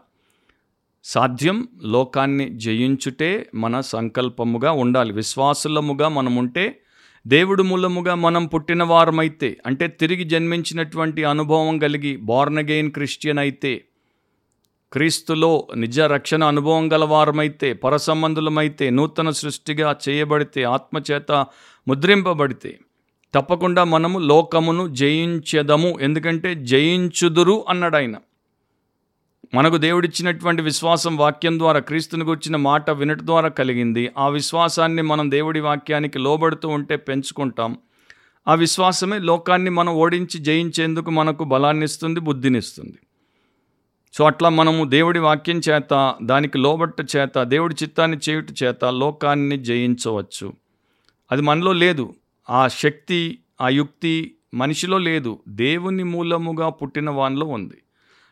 సాధ్యం. 1.05 1.68
లోకాన్ని 1.83 2.49
జయించుటే 2.59 3.51
మన 3.55 3.81
సంకల్పముగా 3.81 4.72
ఉండాలి. 4.72 5.12
విశ్వాసులముగా 5.12 6.09
మనముంటే 6.09 6.81
దేవుడు 7.27 7.62
మూలముగా 7.62 8.14
మనం 8.14 8.47
పుట్టిన 8.47 8.83
వారమైతే 8.83 9.57
అంటే 9.66 9.87
తిరిగి 9.89 10.24
జన్మించినటువంటి 10.24 11.24
అనుభవం 11.24 11.79
కలిగి 11.79 12.16
బార్న్ 12.16 12.59
అగెయిన్ 12.59 12.91
క్రిస్టియన్ 12.91 13.39
అయితే 13.39 13.85
క్రీస్తులో 14.97 15.66
నిజ 15.76 16.01
రక్షణ 16.01 16.44
అనుభవం 16.44 16.92
గలవారమైతే 16.92 17.72
పరసంబంధులమైతే 17.72 18.90
నూతన 18.90 19.30
సృష్టిగా 19.30 19.97
చేయబడితే 20.09 20.62
ఆత్మచేత 20.62 21.47
ముద్రింపబడితే 21.88 22.78
తప్పకుండా 23.34 23.84
మనము 23.84 24.18
లోకమును 24.18 24.88
జయించదము. 24.88 25.99
ఎందుకంటే 26.01 26.55
జయించుదురు 26.55 27.64
అన్నాడు 27.68 27.97
ఆయన 27.97 28.16
మనకు 29.55 29.76
దేవుడిచ్చినటువంటి 29.76 30.62
విశ్వాసం 30.62 31.16
వాక్యం 31.16 31.59
ద్వారా 31.59 31.78
క్రీస్తుని 31.78 32.24
గురించిన 32.24 32.57
మాట 32.57 32.90
వినట 32.90 33.20
ద్వారా 33.20 33.49
కలిగింది. 33.49 34.12
ఆ 34.18 34.28
విశ్వాసాన్ని 34.28 35.03
మనం 35.03 35.30
దేవుడి 35.30 35.61
వాక్యానికి 35.61 36.18
లోబడుతూ 36.18 36.68
ఉంటే 36.68 36.97
పెంచుకుంటాం. 36.97 37.78
ఆ 38.49 38.55
విశ్వాసమే 38.55 39.18
లోకాన్ని 39.18 39.70
మనం 39.70 39.92
ఓడించి 39.92 40.38
జయించేందుకు 40.38 41.11
మనకు 41.11 41.44
బలాన్ని 41.44 41.84
ఇస్తుంది 41.84 42.20
బుద్ధినిస్తుంది. 42.20 42.99
సో 44.19 44.25
అట్లా 44.25 44.49
మనము 44.49 44.85
దేవుడి 44.85 45.19
వాక్యం 45.19 45.61
చేత 45.71 46.14
దానికి 46.23 46.59
లోబట్ట 46.59 47.17
చేత 47.17 47.43
దేవుడి 47.43 47.75
చిత్తాన్ని 47.83 48.19
చేయుట 48.29 48.47
చేత 48.62 48.85
లోకాన్ని 48.85 49.59
జయించవచ్చు. 49.59 50.53
అది 51.33 51.43
మనలో 51.43 51.73
లేదు. 51.73 52.14
ఆ 52.51 52.69
శక్తి 52.69 53.39
ఆ 53.61 53.69
యుక్తి 53.69 54.35
మనిషిలో 54.55 54.99
లేదు. 54.99 55.41
దేవుని 55.49 56.03
మూలముగా 56.03 56.69
పుట్టిన 56.69 57.11
వానిలో 57.11 57.47
ఉంది. 57.47 57.75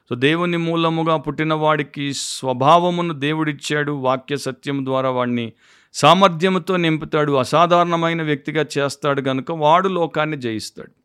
సో 0.09 0.15
దేవుని 0.15 0.57
మూలముగా 0.57 1.17
పుట్టిన 1.17 1.55
వాడికి 1.55 2.15
స్వభావమును 2.15 3.15
దేవుడిచ్చాడు. 3.15 3.93
వాక్య 3.93 4.37
సత్యం 4.37 4.85
ద్వారా 4.85 5.11
వాడిని 5.11 5.53
సామర్థ్యముతో 5.95 6.77
నింపుతాడు. 6.77 7.33
అసాధారణమైన 7.33 8.23
వ్యక్తిగా 8.23 8.67
చేస్తాడు 8.79 9.21
కనుక 9.21 9.51
వాడు 9.51 9.89
లోకాన్ని 9.89 10.37
జయిస్తాడు. 10.37 11.04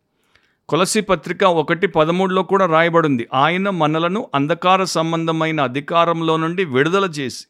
కొలసి 0.69 1.01
పత్రిక 1.01 1.43
ఒకటి 1.43 1.87
పదమూడులో 1.87 2.43
కూడా 2.43 2.65
రాయబడింది. 2.65 3.27
ఆయన 3.33 3.69
మనలను 3.69 4.29
అంధకార 4.35 4.83
సంబంధమైన 4.83 5.61
అధికారంలో 5.61 6.37
నుండి 6.37 6.65
విడుదల 6.65 7.05
చేసి 7.05 7.45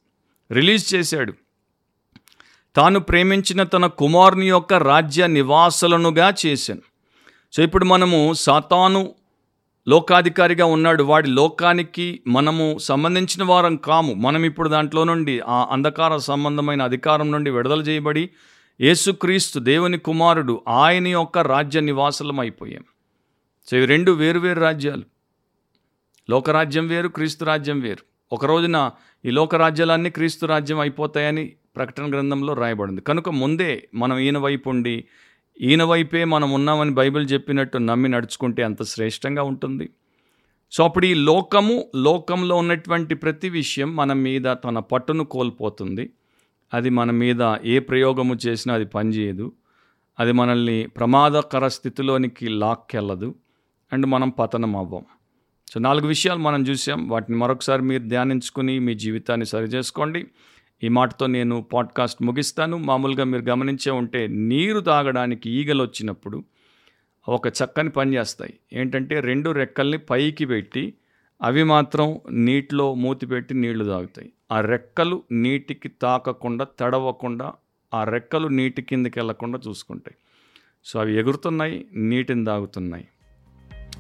రిలీజ్ 0.51 0.95
చేశాడు. 0.95 1.33
తాను 2.75 2.99
ప్రేమించిన 2.99 3.63
తన 3.63 3.85
కుమారుని 3.85 4.49
యొక్క 4.49 4.73
రాజ్య 4.73 5.27
నివాసులనుగా 5.27 6.33
చేశాను. 6.45 6.81
సో 7.53 7.63
ఇప్పుడు 7.63 7.85
మనము 7.85 8.33
సాతాను 8.33 9.01
లోకాధికారిగా 9.87 10.65
ఉన్నాడు. 10.65 11.03
వాడి 11.03 11.27
లోకానికి 11.29 12.21
మనము 12.27 12.77
సంబంధించిన 12.77 13.43
వారం 13.43 13.75
కాము. 13.75 14.13
మనం 14.13 14.45
ఇప్పుడు 14.45 14.69
దాంట్లో 14.69 15.03
నుండి 15.03 15.39
ఆ 15.39 15.67
అంధకార 15.71 16.17
సంబంధమైన 16.17 16.81
అధికారం 16.81 17.31
నుండి 17.31 17.49
విడుదల 17.49 17.81
చేయబడి 17.81 18.29
యేసుక్రీస్తు 18.81 19.59
దేవుని 19.59 19.97
కుమారుడు 19.97 20.61
ఆయన 20.67 21.07
యొక్క 21.07 21.37
రాజ్య 21.37 21.79
నివాసులం 21.79 22.39
అయిపోయాం 22.39 22.83
సో 23.71 23.77
ఇవి 23.77 23.85
రెండు 23.85 24.11
వేరు 24.11 24.39
వేరు 24.39 24.59
రాజ్యాలు. 24.59 25.03
లోకరాజ్యం 26.29 26.87
వేరు 26.87 27.07
క్రీస్తు 27.07 27.45
రాజ్యం 27.45 27.79
వేరు. 27.79 28.05
ఒక 28.33 28.45
రోజున 28.45 28.91
ఈ 29.25 29.29
లోకరాజ్యాలన్నీ 29.29 30.09
క్రీస్తు 30.09 30.45
రాజ్యం 30.45 30.79
అయిపోతాయని 30.79 31.53
ప్రకటన 31.75 32.09
గ్రంథంలో 32.09 32.53
రాయబడింది. 32.53 33.01
కనుక 33.01 33.29
ముందే 33.29 33.89
మనం 33.95 34.17
ఈయన 34.17 34.37
వైపు 34.37 34.69
ఉండి 34.69 35.05
ఈయన 35.61 35.83
వైపే 35.83 36.23
మనం 36.23 36.51
ఉన్నామని 36.51 36.91
బైబిల్ 36.91 37.29
చెప్పినట్టు 37.33 37.77
నమ్మి 37.77 38.09
నడుచుకుంటే 38.09 38.63
అంత 38.63 38.83
శ్రేష్టంగా 38.83 39.43
ఉంటుంది. 39.43 39.89
సో 40.71 40.83
అప్పుడు 40.83 41.05
ఈ 41.05 41.13
లోకము 41.13 41.91
లోకంలో 41.95 42.55
ఉన్నటువంటి 42.55 43.15
ప్రతి 43.15 43.49
విషయం 43.49 43.95
మన 43.95 44.13
మీద 44.13 44.43
తన 44.43 44.79
పట్టును 44.79 45.23
కోల్పోతుంది. 45.23 46.09
అది 46.73 46.89
మన 46.89 47.11
మీద 47.11 47.55
ఏ 47.63 47.79
ప్రయోగము 47.79 48.37
చేసినా 48.47 48.73
అది 48.73 48.85
పనిచేయదు. 48.85 49.53
అది 50.19 50.31
మనల్ని 50.31 50.87
ప్రమాదకర 50.87 51.67
స్థితిలోనికి 51.67 52.47
లాక్కెళ్ళదు. 52.47 53.35
అండ్ 53.93 54.05
మనం 54.05 54.29
పతనం 54.29 54.75
అవ్వం. 54.75 55.05
సో 55.73 55.79
నాలుగు 55.79 56.07
విషయాలు 56.07 56.39
మనం 56.39 56.63
చూసాం. 56.63 57.09
వాటిని 57.09 57.37
మరొకసారి 57.37 57.81
మీరు 57.81 58.03
ధ్యానించుకుని 58.03 58.79
మీ 58.79 58.95
జీవితాన్ని 58.95 59.45
సరిచేసుకోండి. 59.45 60.27
ఈ 60.83 60.87
మాటతో 60.87 61.27
నేను 61.27 61.61
పాడ్కాస్ట్ 61.61 62.23
ముగిస్తాను. 62.23 62.77
మామూలుగా 62.77 63.23
మీరు 63.23 63.41
గమనించే 63.41 63.91
ఉంటే 63.91 64.27
నీరు 64.27 64.79
తాగడానికి 64.79 65.49
ఈగలు 65.49 65.83
వచ్చినప్పుడు 65.83 66.43
ఒక 67.29 67.47
చక్కని 67.47 67.89
పని 67.89 68.15
చేస్తాయి. 68.15 68.53
ఏంటంటే 68.73 69.19
రెండు 69.19 69.49
రెక్కల్ని 69.49 69.97
పైకి 69.97 70.45
పెట్టి 70.45 70.93
అవి 71.41 71.63
మాత్రం 71.63 72.19
నీటిలో 72.31 72.93
మూతి 72.93 73.25
పెట్టి 73.25 73.53
నీళ్ళు 73.53 73.85
తాగుతాయి. 73.85 74.31
ఆ 74.51 74.61
రెక్కలు 74.61 75.23
నీటికి 75.31 75.87
తాకకుండా 75.87 76.67
తడవకుండా 76.79 77.53
ఆ 77.93 78.03
రెక్కలు 78.03 78.47
నీటి 78.47 78.81
కిందకి 78.81 79.19
వెళ్ళకుండా 79.19 79.59
చూసుకుంటాయి. 79.67 80.15
సో 80.85 80.99
అవి 80.99 81.19
ఎగురుతున్నాయి 81.19 81.85
నీటిని 81.93 82.45
తాగుతున్నాయి. 82.45 83.07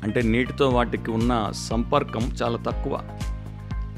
అంటే 0.03 0.21
నీటితో 0.21 0.69
వాటికి 0.69 1.11
ఉన్న 1.11 1.51
సంపర్కం 1.51 2.31
చాలా 2.43 2.57
తక్కువ. 2.57 2.99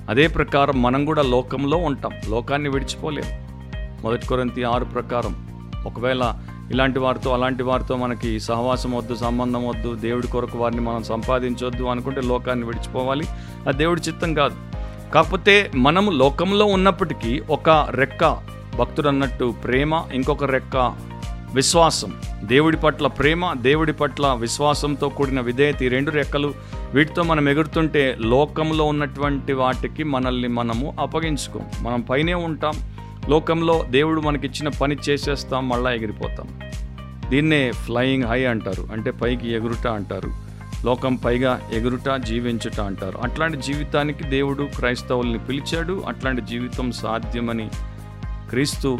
అదే 0.09 0.27
ప్రకారం 0.27 0.81
మనం 0.81 1.05
కూడా 1.05 1.21
లోకంలో 1.21 1.77
ఉంటాం. 1.77 2.11
లోకాన్ని 2.29 2.69
విడిచిపోలేం. 2.69 3.25
మొదటి 4.03 4.27
కొరంతి 4.27 4.63
ఆరు 4.63 4.85
ప్రకారం. 4.85 5.51
ఒకవేళ 5.85 6.33
ఇలాంటి 6.71 6.99
వారితో 6.99 7.33
అలాంటి 7.33 7.63
వారితో 7.63 7.95
మనకి 7.95 8.39
సహవాసం 8.39 8.91
వద్దు 8.91 9.15
సంబంధం 9.15 9.67
వద్దు 9.67 9.95
దేవుడి 9.95 10.27
కొరకు 10.27 10.57
వారిని 10.57 10.81
మనం 10.81 11.03
సంపాదించవద్దు 11.03 11.83
అనుకుంటే 11.83 12.21
లోకాన్ని 12.21 12.65
విడిచిపోవాలి. 12.65 13.25
అది 13.67 13.77
దేవుడి 13.77 14.01
చిత్తం 14.01 14.33
కాదు. 14.33 14.55
కాకపోతే 15.11 15.71
మనము 15.75 16.11
లోకంలో 16.11 16.65
ఉన్నప్పటికీ 16.65 17.41
ఒక 17.49 17.69
రెక్క 17.69 18.39
భక్తుడు 18.79 19.07
అన్నట్టు 19.07 19.55
ప్రేమ 19.63 20.03
ఇంకొక 20.13 20.43
రెక్క 20.43 20.95
విశ్వాసం. 21.53 22.13
దేవుడి 22.43 22.77
పట్ల 22.77 23.07
ప్రేమ 23.07 23.53
దేవుడి 23.53 23.93
పట్ల 23.93 24.37
విశ్వాసంతో 24.39 25.09
కూడిన 25.09 25.39
విధేయత 25.41 25.83
ఈ 25.83 25.87
రెండు 25.87 26.11
రెక్కలు. 26.11 26.53
వీటితో 26.93 27.23
మనం 27.23 27.49
ఎగురుతుంటే 27.49 28.17
లోకంలో 28.19 28.83
ఉన్నటువంటి 28.83 29.53
వాటికి 29.53 30.03
మనల్ని 30.03 30.47
మనము 30.47 30.95
అప్పగించుకోం. 30.99 31.65
మనం 31.81 32.01
పైనే 32.01 32.33
ఉంటాం. 32.33 32.73
లోకంలో 33.29 33.85
దేవుడు 33.89 34.21
మనకిచ్చిన 34.21 34.67
పని 34.67 34.97
చేసేస్తాం 35.09 35.69
మళ్ళా 35.69 35.91
ఎగిరిపోతాం. 35.91 36.59
దీన్నే 37.29 37.71
ఫ్లయింగ్ 37.71 38.23
హై 38.23 38.45
అంటారు. 38.45 38.87
అంటే 38.93 39.11
పైకి 39.11 39.51
ఎగురుట 39.51 39.87
అంటారు. 39.87 40.31
లోకం 40.85 41.15
పైగా 41.15 41.61
ఎగురుట 41.73 42.21
జీవించుట 42.21 42.79
అంటారు. 42.79 43.17
అట్లాంటి 43.17 43.57
జీవితానికి 43.57 44.23
దేవుడు 44.23 44.69
క్రైస్తవుల్ని 44.75 45.39
పిలిచాడు. 45.39 46.03
అట్లాంటి 46.07 46.41
జీవితం 46.41 46.91
సాధ్యమని 46.91 47.69
క్రీస్తు 48.49 48.99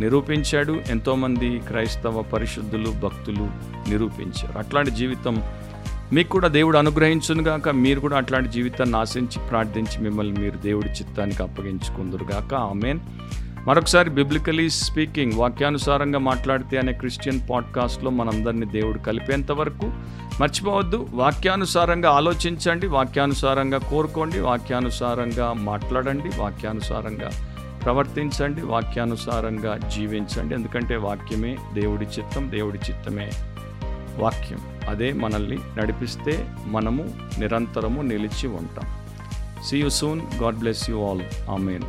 నిరూపించాడు. 0.00 0.80
ఎంతోమంది 0.90 1.58
క్రైస్తవ 1.58 2.22
పరిశుద్ధులు 2.22 2.90
భక్తులు 2.90 3.48
నిరూపించారు. 3.90 4.58
అట్లాంటి 4.58 4.90
జీవితం 4.90 5.42
మీకు 6.12 6.28
కూడా 6.28 6.48
దేవుడు 6.48 6.78
అనుగ్రహించునుగాక 6.78 7.68
మీరు 7.68 8.00
కూడా 8.00 8.16
అట్లాంటి 8.16 8.48
జీవితాన్ని 8.48 8.96
ఆశించి 8.96 9.48
ప్రార్థించి 9.48 10.02
మిమ్మల్ని 10.02 10.40
మీరు 10.40 10.56
దేవుడి 10.56 10.88
చిత్తానికి 10.88 11.42
అప్పగించుకుందరుగాక 11.42 12.54
ఆమెన్. 12.54 13.00
మరొకసారి 13.66 14.10
బిబ్లికలీ 14.10 14.70
స్పీకింగ్ 14.70 15.32
వాక్యానుసారంగా 15.32 16.18
మాట్లాడితే 16.18 16.78
అనే 16.78 16.92
క్రిస్టియన్ 16.92 17.40
పాడ్కాస్ట్లో 17.50 18.10
మనందరినీ 18.10 18.66
దేవుడు 18.66 18.98
కలిపేంత 18.98 19.52
వరకు 19.52 19.92
మర్చిపోవద్దు. 20.40 21.06
వాక్యానుసారంగా 21.10 22.10
ఆలోచించండి 22.10 22.86
వాక్యానుసారంగా 22.86 23.78
కోరుకోండి 23.78 24.40
వాక్యానుసారంగా 24.40 25.52
మాట్లాడండి 25.52 26.40
వాక్యానుసారంగా 26.40 27.30
ప్రవర్తించండి 27.84 28.62
వాక్యానుసారంగా 28.62 29.76
జీవించండి. 29.76 30.54
ఎందుకంటే 30.54 30.96
వాక్యమే 30.96 31.56
దేవుడి 31.72 32.04
చిత్తం 32.04 32.50
దేవుడి 32.50 32.78
చిత్తమే 32.78 33.30
వాక్యం. 34.16 34.58
అదే 34.88 35.12
మనల్ని 35.12 35.58
నడిపిస్తే 35.78 36.48
మనము 36.66 37.14
నిరంతరము 37.38 38.02
నిలిచి 38.02 38.48
ఉంటాం. 38.48 38.96
See 39.64 39.78
you 39.78 39.88
soon 39.88 40.20
God 40.42 40.56
bless 40.56 40.90
you 40.90 41.08
all 41.08 41.50
amen 41.50 41.82